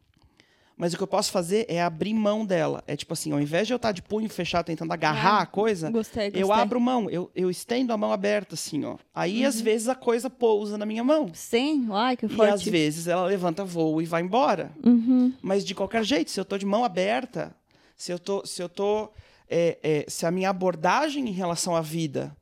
[0.79, 2.85] Mas o que eu posso fazer é abrir mão dela.
[2.87, 5.47] É tipo assim, ao invés de eu estar de punho fechado tentando agarrar Ah, a
[5.47, 6.43] coisa, gostei, gostei.
[6.43, 8.99] eu abro mão, eu, eu estendo a mão aberta, assim, ó.
[9.15, 9.49] Aí, Uhum.
[9.49, 11.31] às vezes, a coisa pousa na minha mão.
[11.33, 12.53] Sim, ai, que E forte.
[12.53, 14.71] às vezes ela levanta voo e vai embora.
[14.85, 15.33] Uhum.
[15.41, 17.57] Mas de qualquer jeito, se eu tô de mão aberta,
[17.97, 18.45] se eu tô.
[18.45, 19.09] Se eu tô.
[19.49, 22.37] é, é, se a minha abordagem em relação à vida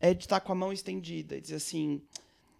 [0.00, 2.00] é de estar com a mão estendida e dizer assim: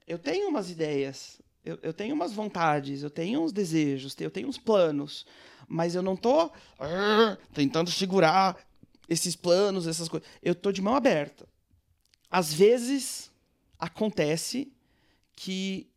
[0.06, 4.48] eu tenho umas ideias, eu, eu tenho umas vontades, eu tenho uns desejos, eu tenho
[4.48, 5.26] uns planos,
[5.66, 8.56] mas eu não tô ah, tentando segurar
[9.08, 10.26] esses planos, essas coisas.
[10.40, 11.46] Eu tô de mão aberta.
[12.30, 13.32] Às vezes
[13.78, 14.72] acontece
[15.34, 15.90] que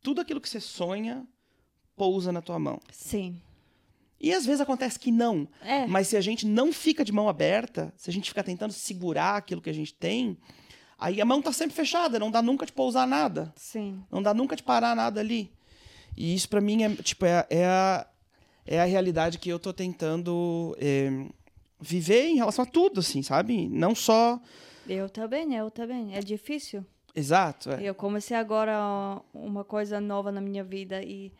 [0.00, 1.26] tudo aquilo que você sonha
[1.96, 2.80] pousa na tua mão.
[2.92, 3.42] Sim.
[4.20, 5.48] E às vezes acontece que não.
[5.60, 5.86] É.
[5.86, 9.36] Mas se a gente não fica de mão aberta, se a gente fica tentando segurar
[9.36, 10.38] aquilo que a gente tem,
[10.98, 13.52] aí a mão tá sempre fechada, não dá nunca de pousar nada.
[13.56, 14.02] Sim.
[14.10, 15.50] Não dá nunca de parar nada ali.
[16.16, 18.06] E isso pra mim é, tipo, é, é, a,
[18.66, 21.26] é a realidade que eu tô tentando é,
[21.80, 23.68] viver em relação a tudo, assim, sabe?
[23.68, 24.40] Não só.
[24.88, 26.14] Eu também, eu também.
[26.14, 26.84] É difícil.
[27.14, 27.70] Exato.
[27.70, 27.82] é.
[27.82, 31.32] Eu comecei agora uma coisa nova na minha vida e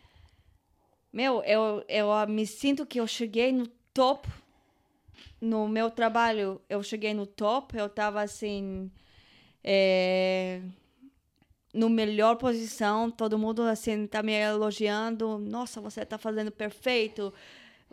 [1.13, 4.29] meu, eu eu ah, me sinto que eu cheguei no top
[5.41, 6.61] no meu trabalho.
[6.69, 8.91] Eu cheguei no top, eu tava assim
[9.67, 10.61] é,
[11.75, 15.39] no melhor posição, todo mundo assim tá me elogiando.
[15.39, 17.35] Nossa, você tá fazendo perfeito.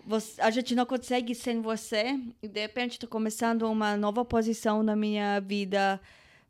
[0.06, 2.20] Você- a gente não consegue sem você.
[2.42, 6.00] E de repente tô começando uma nova posição na minha vida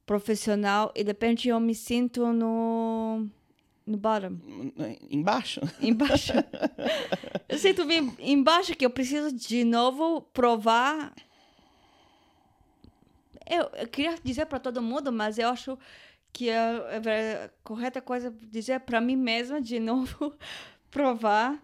[0.05, 3.25] profissional e de repente eu me sinto no
[3.86, 4.38] No bottom.
[5.09, 5.59] Embaixo?
[5.81, 6.31] Embaixo.
[7.49, 7.81] eu sinto
[8.19, 11.13] embaixo que eu preciso de novo provar.
[13.49, 15.77] Eu, eu queria dizer para todo mundo, mas eu acho
[16.32, 20.36] que a, a correta coisa dizer para mim mesma de novo
[20.89, 21.62] provar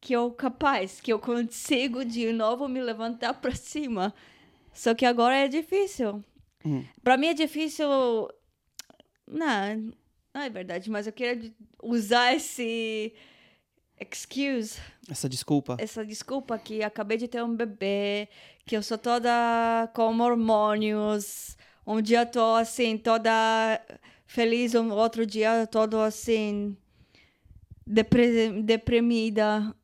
[0.00, 4.14] que eu capaz, que eu consigo de novo me levantar para cima.
[4.72, 6.22] Só que agora é difícil.
[6.64, 6.84] Hum.
[7.02, 7.88] Para mim é difícil.
[9.26, 9.92] Não,
[10.32, 11.52] não é verdade, mas eu queria
[11.82, 13.12] usar esse
[13.98, 15.76] excuse, Essa desculpa.
[15.80, 18.28] essa desculpa que acabei de ter um bebê,
[18.66, 23.30] que eu sou toda com hormônios, um dia tô assim, toda
[24.26, 26.76] feliz, um outro dia todo assim,
[27.86, 29.74] depre- deprimida.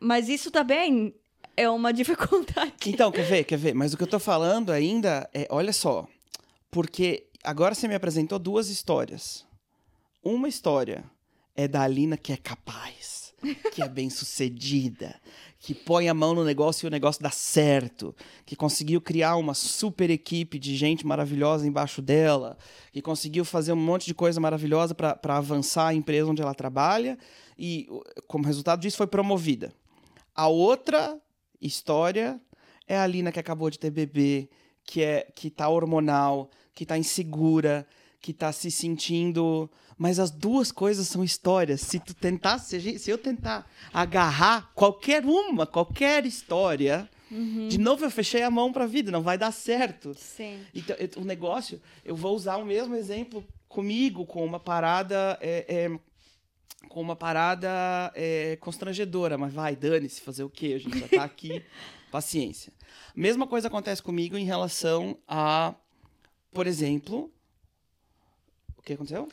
[0.00, 1.12] Mas isso também
[1.56, 2.72] é uma dificuldade.
[2.86, 3.74] Então, quer ver, quer ver?
[3.74, 6.06] Mas o que eu tô falando ainda é, olha só,
[6.70, 9.44] porque agora você me apresentou duas histórias.
[10.22, 11.02] Uma história
[11.56, 13.17] é da Alina que é capaz,
[13.72, 15.14] que é bem sucedida,
[15.58, 19.54] que põe a mão no negócio e o negócio dá certo, que conseguiu criar uma
[19.54, 22.56] super equipe de gente maravilhosa embaixo dela,
[22.92, 27.18] que conseguiu fazer um monte de coisa maravilhosa para avançar a empresa onde ela trabalha
[27.58, 27.88] e,
[28.26, 29.72] como resultado disso, foi promovida.
[30.34, 31.20] A outra
[31.60, 32.40] história
[32.86, 34.48] é a Alina que acabou de ter bebê,
[34.84, 37.86] que é que tá hormonal, que tá insegura,
[38.20, 41.80] que tá se sentindo, mas as duas coisas são histórias.
[41.80, 47.08] Se tu tentar, se, a gente- se eu tentar agarrar qualquer uma, qualquer história,
[47.68, 50.14] de novo eu fechei a mão pra vida, não vai dar certo.
[50.16, 50.64] Sim.
[50.74, 55.36] Então, eu- o negócio, eu vou usar o mesmo exemplo comigo, com uma parada.
[55.42, 55.98] é, é,
[56.88, 57.68] com uma parada
[58.14, 60.72] é, constrangedora, mas vai, dane-se, fazer o quê?
[60.74, 61.62] A gente já tá aqui,
[62.10, 62.72] paciência.
[63.14, 65.74] Mesma coisa acontece comigo em relação a,
[66.50, 67.30] por exemplo.
[68.78, 69.28] O que aconteceu?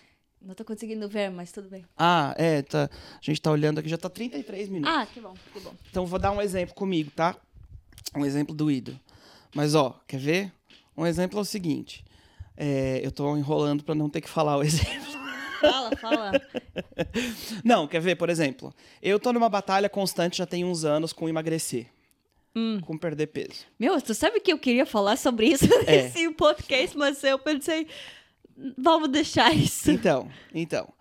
[0.46, 1.84] Não tô conseguindo ver, mas tudo bem.
[1.98, 4.96] Ah, é, tá, a gente tá olhando aqui, já tá 33 minutos.
[4.96, 5.74] Ah, que bom, que bom.
[5.90, 7.36] Então vou dar um exemplo comigo, tá?
[8.16, 8.98] Um exemplo doído.
[9.56, 10.52] Mas ó, quer ver?
[10.96, 12.06] Um exemplo é o seguinte.
[12.56, 15.16] É, eu tô enrolando pra não ter que falar o exemplo.
[15.60, 16.32] Fala, fala.
[17.64, 18.74] Não, quer ver, por exemplo?
[19.02, 21.88] Eu tô numa batalha constante já tem uns anos com emagrecer.
[22.86, 23.66] Com perder peso.
[23.78, 26.04] Meu, tu sabe que eu queria falar sobre isso É.
[26.04, 27.86] nesse podcast, mas eu pensei,
[28.78, 29.92] vamos deixar isso.
[29.92, 30.92] Então, então.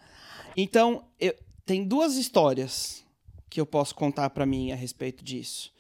[0.57, 1.35] Então, eu,
[1.67, 3.05] tem duas histórias
[3.51, 5.73] que eu posso contar pra mim a respeito disso.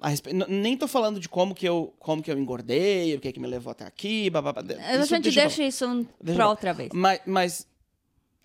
[0.00, 3.32] A respe- Nem tô falando de como que eu, como que eu engordei, o que
[3.32, 4.62] que me levou até aqui, bababá.
[4.62, 4.64] A
[5.04, 6.88] gente deixa deixa isso pra outra vez.
[6.94, 7.66] Mas, mas.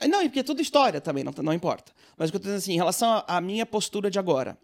[0.08, 1.92] Não, e porque é tudo história também, não, não importa.
[2.18, 4.58] Mas o que eu tô dizendo assim, em relação à minha postura de agora.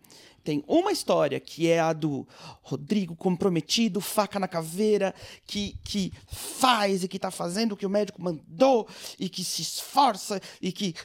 [0.43, 2.27] Tem uma história que é a do
[2.63, 5.13] Rodrigo comprometido, faca na caveira,
[5.45, 8.87] que, que faz e que tá fazendo o que o médico mandou,
[9.19, 10.95] e que se esforça, e que.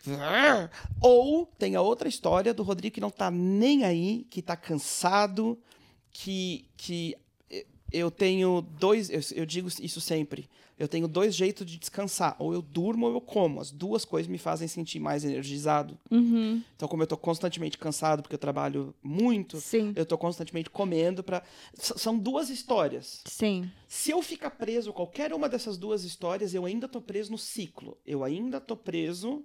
[1.02, 5.58] Ou tem a outra história do Rodrigo que não tá nem aí, que tá cansado,
[6.10, 7.14] que, que
[7.96, 10.48] eu tenho dois, eu, eu digo isso sempre.
[10.78, 12.36] Eu tenho dois jeitos de descansar.
[12.38, 13.60] Ou eu durmo ou eu como.
[13.60, 15.98] As duas coisas me fazem sentir mais energizado.
[16.10, 20.68] Uhum, Então, como eu tô constantemente cansado porque eu trabalho muito, sim, eu tô constantemente
[20.68, 21.42] comendo para
[21.74, 23.22] são duas histórias.
[23.26, 23.70] sim.
[23.88, 27.96] Se eu ficar preso qualquer uma dessas duas histórias, eu ainda tô preso no ciclo.
[28.04, 29.42] Eu ainda tô preso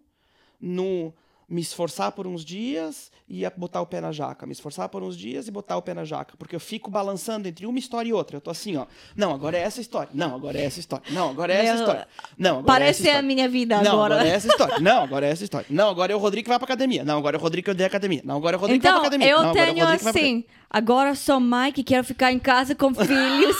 [0.60, 1.14] no
[1.52, 5.18] me esforçar por uns dias e botar o pé na jaca, me esforçar por uns
[5.18, 8.14] dias e botar o pé na jaca, porque eu fico balançando entre uma história e
[8.14, 8.38] outra.
[8.38, 8.86] Eu tô assim, ó.
[9.16, 10.10] Não, agora é essa história.
[10.14, 11.04] Não, agora é essa história.
[11.12, 12.08] Não, agora é essa Meu, história.
[12.38, 14.16] Não, agora Parece é essa a minha vida não, agora.
[14.16, 14.80] agora é essa história.
[14.80, 15.68] Não, agora é essa história.
[15.70, 17.04] Não, agora é o Rodrigo que vai pra academia.
[17.04, 18.22] Não, agora é o Rodrigo que odeia academia.
[18.24, 19.30] Não, agora é o Rodrigo que Então, vai pra academia.
[19.34, 22.74] eu não, agora é tenho que assim, agora sou mãe que quero ficar em casa
[22.74, 23.58] com filhos.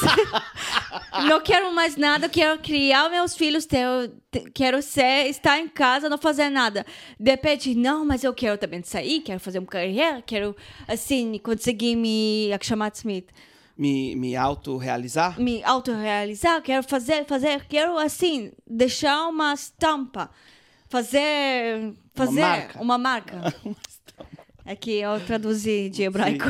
[1.28, 3.86] não quero mais nada, quero criar meus filhos, ter,
[4.32, 6.86] te- quero ser, estar em casa, não fazer nada.
[7.20, 10.56] De repente, não, mas eu quero também sair, quero fazer uma carreira, quero,
[10.88, 13.28] assim, conseguir me, como chamar Smith,
[13.78, 15.40] Me, me autorrealizar.
[15.40, 20.30] me autorrealizar, quero fazer, fazer, quero, assim, deixar uma estampa,
[20.90, 22.82] fazer, fazer marca.
[22.82, 23.54] uma marca.
[24.66, 26.46] É que eu traduzi de hebraico.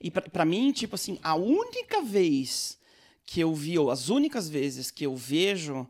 [0.00, 2.78] E pra mim, tipo assim, a única vez
[3.26, 5.86] que eu vi, ou as únicas vezes que eu vejo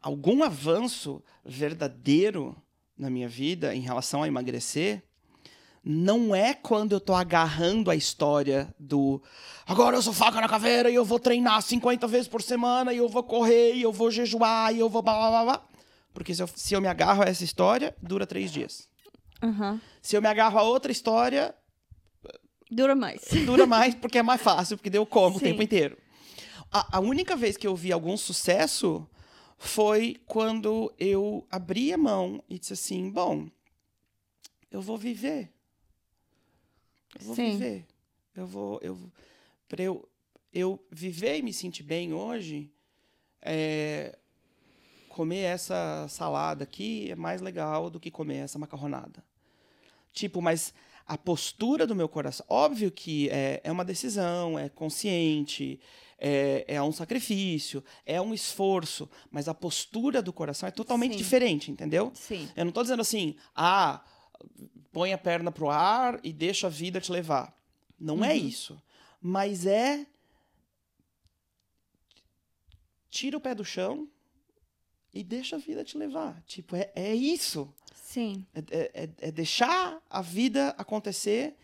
[0.00, 2.56] algum avanço verdadeiro
[2.98, 5.02] na minha vida em relação a emagrecer,
[5.84, 9.20] não é quando eu tô agarrando a história do
[9.66, 12.98] agora eu sou faca na caveira e eu vou treinar 50 vezes por semana e
[12.98, 15.64] eu vou correr e eu vou jejuar e eu vou blá blá blá.
[16.12, 18.91] Porque se eu, se eu me agarro a essa história, dura três dias.
[19.42, 19.80] Aham.
[20.00, 21.54] Se eu me agarro a outra história,
[22.70, 23.22] Dura mais.
[23.44, 25.96] dura mais porque é mais fácil, porque deu como o tempo inteiro.
[26.70, 29.06] A, a única vez que eu vi algum sucesso
[29.58, 33.48] foi quando eu abri a mão e disse assim: bom,
[34.70, 35.52] eu vou viver.
[37.18, 37.50] Eu vou Sim.
[37.52, 37.86] viver.
[38.34, 38.80] Eu vou.
[38.82, 38.98] Eu,
[39.68, 40.08] pra eu,
[40.52, 42.72] eu viver e me sentir bem hoje,
[43.42, 44.18] é,
[45.10, 49.22] comer essa salada aqui é mais legal do que comer essa macarronada.
[50.12, 50.74] Tipo, mas
[51.06, 52.44] a postura do meu coração.
[52.48, 55.80] Óbvio que é, é uma decisão, é consciente,
[56.18, 61.18] é, é um sacrifício, é um esforço, mas a postura do coração é totalmente Sim.
[61.18, 62.12] diferente, entendeu?
[62.14, 62.48] Sim.
[62.54, 64.02] Eu não tô dizendo assim, ah,
[64.92, 67.56] põe a perna pro ar e deixa a vida te levar.
[67.98, 68.80] Não é isso.
[69.20, 70.06] Mas é.
[73.10, 74.08] Tira o pé do chão
[75.12, 76.42] e deixa a vida te levar.
[76.46, 77.72] Tipo, é, é isso.
[77.94, 78.46] Sim.
[78.54, 81.56] É, é- é- é deixar a vida acontecer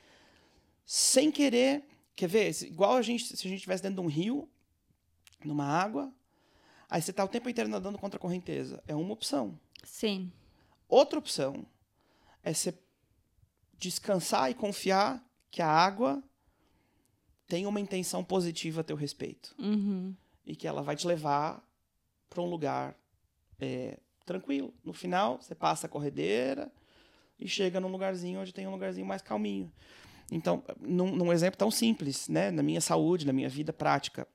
[0.84, 1.84] sem querer.
[2.16, 2.62] Quer ver?
[2.62, 4.48] Igual a gente, se a gente estivesse dentro de um rio,
[5.44, 6.12] numa água,
[6.90, 8.82] aí você tá o tempo inteiro nadando contra a correnteza.
[8.88, 9.58] É uma opção.
[9.84, 10.32] Sim.
[10.88, 11.64] Outra opção
[12.42, 12.74] é você
[13.78, 16.22] descansar e confiar que a água
[17.46, 20.14] tem uma intenção positiva a teu respeito Uhum.
[20.44, 21.62] e que ela vai te levar
[22.28, 22.97] para um lugar
[23.60, 24.72] é, tranquilo.
[24.84, 26.70] No final, você passa a corredeira
[27.38, 29.72] e chega num lugarzinho onde tem um lugarzinho mais calminho.
[30.30, 34.26] Então, num, num exemplo tão simples, né, na minha saúde, na minha vida prática,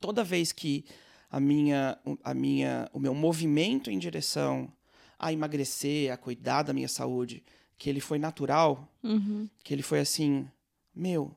[0.00, 0.84] toda vez que
[1.30, 4.72] a minha, a minha, o meu movimento em direção
[5.18, 7.44] a emagrecer, a cuidar da minha saúde,
[7.78, 9.48] que ele foi natural, Uhum.
[9.62, 10.48] que ele foi assim,
[10.94, 11.36] meu,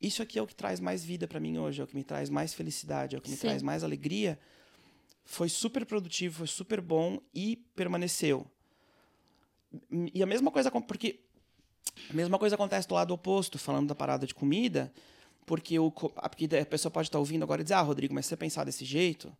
[0.00, 2.04] isso aqui é o que traz mais vida pra mim hoje, é o que me
[2.04, 3.48] traz mais felicidade, é o que me Sim.
[3.48, 4.38] traz mais alegria.
[5.30, 8.46] Foi super produtivo, foi super bom e permaneceu.
[10.14, 11.20] E a mesma coisa, porque
[12.08, 14.90] a mesma coisa acontece do lado oposto, falando da parada de comida,
[15.44, 18.30] porque, o, porque a pessoa pode estar ouvindo agora e dizer, ah, Rodrigo, mas se
[18.30, 19.30] você pensar desse jeito,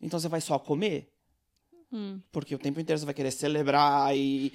[0.00, 1.12] então você vai só comer?
[1.92, 2.20] Hum.
[2.30, 4.52] Porque o tempo inteiro você vai querer celebrar e.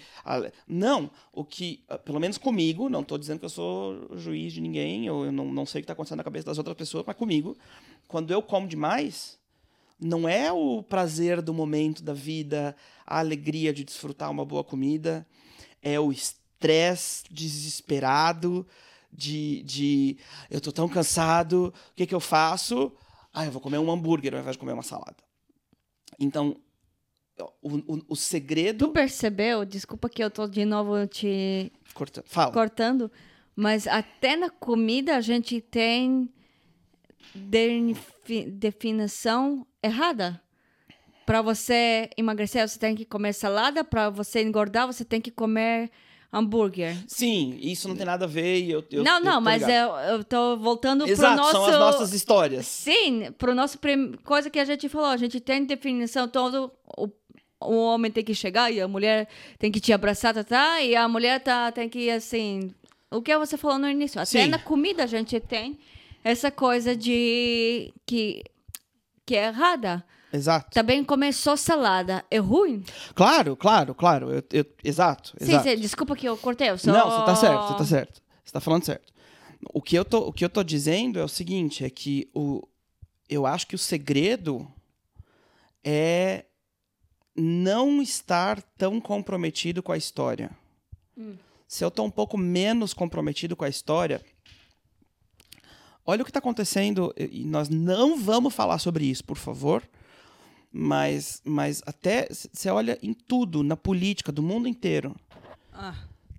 [0.66, 4.62] Não, o que, ah, pelo menos comigo, não estou dizendo que eu sou juiz de
[4.62, 7.04] ninguém, ou eu não, não sei o que está acontecendo na cabeça das outras pessoas,
[7.06, 7.58] mas comigo,
[8.08, 9.39] quando eu como demais,
[10.00, 12.76] não é o prazer do momento da vida,
[13.06, 15.28] a alegria de desfrutar uma boa comida,
[15.82, 18.66] é o estresse desesperado
[19.12, 20.18] de, de
[20.50, 22.92] eu tô tão cansado, o que que eu faço?
[23.34, 25.18] Ah, eu vou comer um hambúrguer ao invés de comer uma salada.
[26.20, 26.56] Então,
[27.62, 28.88] o, o, o segredo...
[28.88, 29.64] Tu percebeu?
[29.66, 32.52] Desculpa que eu tô de novo te Corta, fala.
[32.52, 33.12] cortando,
[33.56, 36.30] mas até na comida a gente tem
[37.34, 40.42] defini- definição errada.
[41.26, 43.84] Para você emagrecer, você tem que comer salada.
[43.84, 45.92] Para você engordar, você tem que comer
[46.32, 46.96] hambúrguer.
[47.08, 50.24] Sim, isso não tem nada a ver eu, eu não, eu não, mas eu, eu
[50.24, 51.52] tô voltando pro nosso...
[51.52, 52.68] são as nossas histórias.
[52.68, 54.14] Sim, pro nosso prim...
[54.24, 57.10] coisa que a gente falou, a gente tem definição todo o,
[57.60, 59.28] o homem tem que chegar e a mulher
[59.58, 62.72] tem que te abraçar, tá, tá, e a mulher tá tem que assim,
[63.10, 64.50] o que você falou no início, até Sim.
[64.50, 65.80] na comida a gente tem
[66.24, 68.44] essa coisa de que
[69.30, 70.04] que é errada.
[70.34, 70.72] Exato.
[70.72, 72.84] Também comer só salada é ruim?
[73.14, 74.32] Claro, claro, claro.
[74.32, 75.70] Eu, eu- exato, Sim, exato.
[75.70, 76.92] sim, desculpa que eu cortei, eu só...
[76.92, 78.22] Não, você tá certo, você tá certo.
[78.44, 79.14] Você tá falando certo.
[79.72, 82.68] O que eu tô, o que eu tô dizendo é o seguinte, é que o,
[83.30, 84.68] eu acho que o segredo
[85.84, 86.46] é
[87.36, 90.50] não estar tão comprometido com a história.
[91.68, 94.22] Se eu tô um pouco menos comprometido com a história,
[96.10, 99.84] olha o que tá acontecendo, e nós não vamos falar sobre isso, por favor,
[100.72, 105.16] mas, mas até você olha em tudo, na política do mundo inteiro,
[105.74, 105.96] Ah,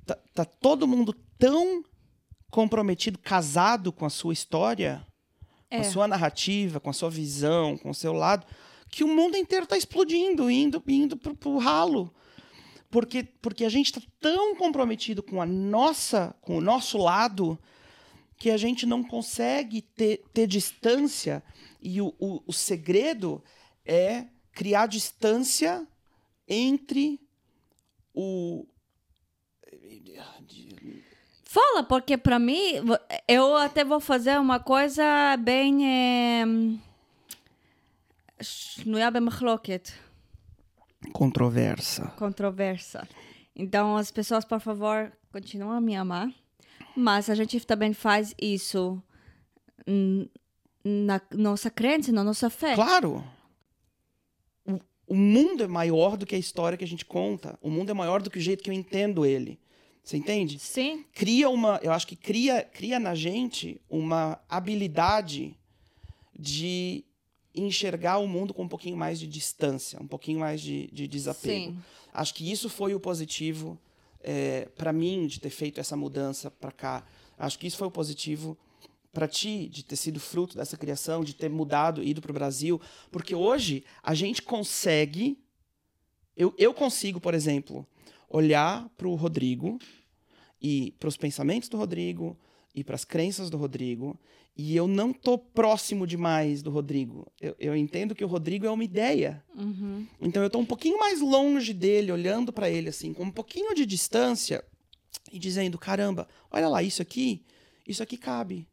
[0.06, 1.82] tá, tá todo mundo tão
[2.50, 5.04] comprometido, casado com a sua história,
[5.70, 5.80] com É.
[5.80, 8.44] a sua narrativa, com a sua visão, com o seu lado,
[8.90, 12.12] que o mundo inteiro está explodindo, indo, indo pro, pro ralo.
[12.90, 17.56] Porque, porque a gente está tão comprometido com a nossa, com o nosso lado,
[18.39, 21.41] que a gente não consegue ter, ter distância.
[21.81, 23.43] E o, o, o segredo
[23.85, 25.87] é criar distância
[26.47, 27.19] entre
[28.13, 28.65] o.
[31.43, 35.85] Fala, porque para mim, vo- eu até vou fazer uma coisa bem.
[35.87, 36.45] eh,
[38.41, 39.89] שנויה במחלוקת,
[41.13, 42.11] Controversa.
[42.17, 43.07] controversa.
[43.55, 46.27] Então, as pessoas, por favor, continuam a me amar.
[46.96, 49.02] Mas a gente também faz isso
[50.84, 52.74] na nossa crença, na nossa fé.
[52.74, 53.24] Claro!
[54.66, 57.58] O, o mundo é maior do que a história que a gente conta.
[57.60, 59.58] O mundo é maior do que o jeito que eu entendo ele.
[60.02, 60.58] Você entende?
[60.58, 61.78] Sim, Cria uma.
[61.82, 65.54] Eu acho que cria, cria na gente uma habilidade
[66.36, 67.04] de
[67.54, 71.72] enxergar o mundo com um pouquinho mais de distância, um pouquinho mais de, de desapego.
[71.72, 71.78] Sim.
[72.12, 73.78] Acho que isso foi o positivo
[74.22, 77.04] é, para mim de ter feito essa mudança para cá.
[77.38, 78.56] Acho que isso foi o positivo
[79.12, 82.80] para ti de ter sido fruto dessa criação, de ter mudado, ido para o Brasil,
[83.10, 85.38] porque hoje a gente consegue,
[86.36, 87.86] eu, eu consigo, por exemplo,
[88.28, 89.78] olhar para o Rodrigo
[90.60, 92.38] e para os pensamentos do Rodrigo
[92.74, 94.18] e para as crenças do Rodrigo
[94.56, 97.30] e eu não tô próximo demais do Rodrigo.
[97.40, 99.42] Eu, eu entendo que o Rodrigo é uma ideia.
[99.56, 100.06] Uhum.
[100.20, 103.74] Então eu tô um pouquinho mais longe dele, olhando para ele assim, com um pouquinho
[103.74, 104.64] de distância
[105.32, 107.42] e dizendo: caramba, olha lá, isso aqui,
[107.86, 108.66] isso aqui cabe.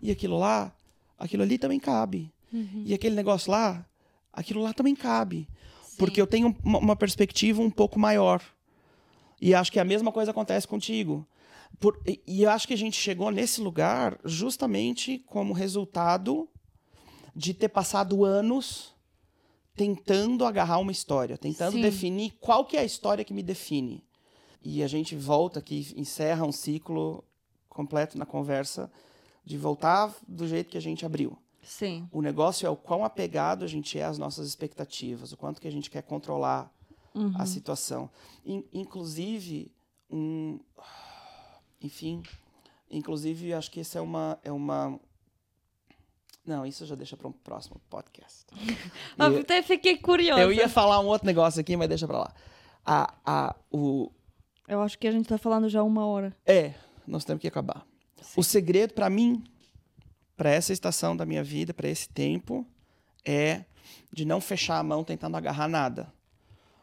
[0.00, 0.74] E aquilo lá,
[1.18, 2.30] aquilo ali também cabe.
[2.52, 2.82] Uhum.
[2.84, 3.86] E aquele negócio lá,
[4.32, 5.48] aquilo lá também cabe.
[5.82, 5.96] Sim.
[5.96, 8.42] Porque eu tenho uma, uma perspectiva um pouco maior.
[9.40, 11.26] E acho que a mesma coisa acontece contigo.
[11.80, 16.48] Por, e, eu acho que a gente chegou nesse lugar justamente como resultado
[17.34, 18.92] de ter passado anos
[19.74, 21.80] tentando agarrar uma história, tentando Sim.
[21.82, 24.04] definir qual que é a história que me define.
[24.62, 27.24] E a gente volta aqui, encerra um ciclo
[27.68, 28.92] completo na conversa
[29.44, 31.36] de voltar do jeito que a gente abriu.
[31.62, 32.06] Sim.
[32.12, 35.66] O negócio é o quão apegado a gente é às nossas expectativas, o quanto que
[35.66, 36.70] a gente quer controlar
[37.14, 37.32] Uhum.
[37.36, 38.08] a situação.
[38.44, 39.70] In- inclusive,
[40.10, 40.58] um,
[41.82, 42.22] enfim,
[42.90, 44.98] inclusive acho que isso é uma é uma
[46.44, 48.46] não, isso já deixa para um próximo podcast.
[49.18, 50.42] Eu E- até fiquei curiosa.
[50.42, 52.34] eu ia falar um outro negócio aqui, mas deixa para lá.
[52.84, 54.10] A, a, o,
[54.66, 56.34] Eu acho que a gente tá falando já uma hora.
[56.44, 56.74] é,
[57.06, 57.86] nós temos que acabar.
[58.36, 59.44] O segredo para mim,
[60.36, 62.66] para essa estação da minha vida, para esse tempo,
[63.24, 63.64] é
[64.12, 66.12] de não fechar a mão tentando agarrar nada,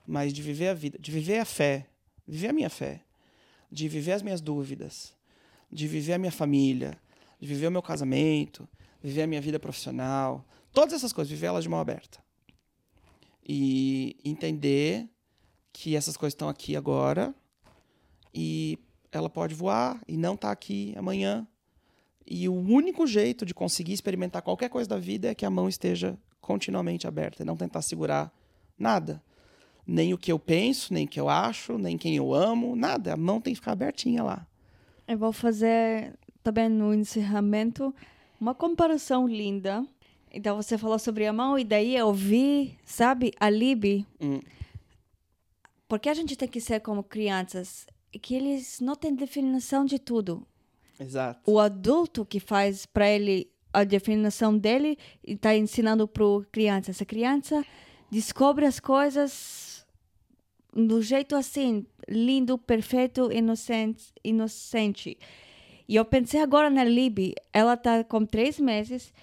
[0.08, 1.86] mas de viver a vida, de viver a fé,
[2.26, 3.02] viver a minha fé,
[3.72, 5.14] de viver as minhas dúvidas,
[5.72, 6.98] de viver a minha família,
[7.40, 8.68] de viver o meu casamento,
[9.02, 12.20] viver a minha vida profissional, todas essas coisas, viver elas de mão aberta.
[13.48, 15.08] E entender
[15.72, 17.34] que essas coisas estão aqui agora
[18.34, 18.78] e
[19.12, 21.48] ela pode voar e não tá aqui amanhã.
[22.26, 25.68] E o único jeito de conseguir experimentar qualquer coisa da vida é que a mão
[25.68, 28.32] esteja continuamente aberta e não tentar segurar
[28.78, 29.22] nada.
[29.92, 33.14] Nem o que eu penso, nem o que eu acho, nem quem eu amo, nada.
[33.14, 34.46] A mão tem que ficar abertinha lá.
[35.08, 36.14] Eu vou fazer
[36.44, 37.94] também no encerramento
[38.40, 39.84] uma comparação linda.
[40.32, 44.06] Então você falou sobre a mão e daí eu vi, sabe, a Libi.
[44.22, 44.40] Hum.
[45.88, 47.88] Porque a gente tem que ser como crianças,
[48.22, 50.46] que eles não têm definição de tudo.
[51.00, 51.50] Exato.
[51.50, 56.92] O adulto que faz para ele a definição dele e está ensinando para criança.
[56.92, 57.66] Essa criança
[58.12, 59.69] descobre as coisas
[60.74, 65.18] do jeito assim, lindo, perfeito, inocente, inocente.
[65.88, 69.14] E eu pensei agora na Libby, ela tá com três meses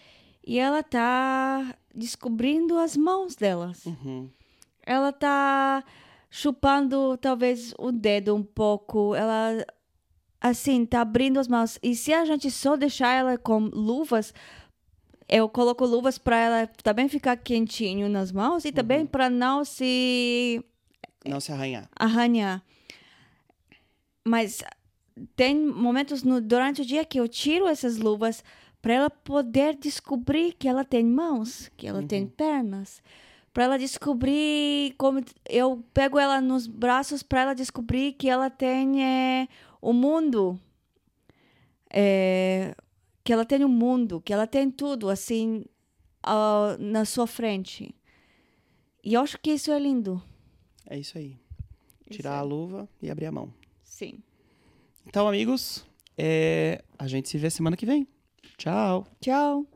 [0.45, 3.87] e ela tá descobrindo as mãos delas.
[3.87, 4.29] Uhum.
[4.85, 5.85] Ela tá
[6.31, 9.65] chupando talvez o dedo um pouco, ela
[10.41, 11.79] assim, tá abrindo as mãos.
[11.83, 14.35] E se a gente só deixar ela com luvas,
[15.29, 20.65] eu coloco luvas para ela também ficar quentinho nas mãos e também para não se
[21.25, 21.89] Não se arranhar.
[21.99, 22.63] arranhar.
[24.25, 24.63] Mas
[25.35, 28.45] tem momentos no, durante o dia que eu tiro essas luvas
[28.83, 33.03] para ela poder descobrir que ela tem mãos, que ela tem pernas,
[33.53, 39.03] para ela descobrir como eu pego ela nos braços para ela descobrir que ela tem
[39.03, 39.49] é,
[39.81, 40.61] o mundo,
[41.91, 42.75] é,
[43.25, 45.65] que ela tem o mundo, que ela tem tudo assim
[46.23, 47.95] ah, na sua frente.
[49.03, 50.23] E eu acho que isso é lindo.
[50.89, 51.37] É isso aí.
[52.09, 52.39] Isso Tirar é.
[52.39, 53.53] a luva e abrir a mão.
[53.83, 54.23] Sim.
[55.07, 55.85] Então, amigos,
[56.17, 58.07] é, a gente se vê semana que vem.
[58.57, 59.07] Tchau.
[59.21, 59.67] Tchau.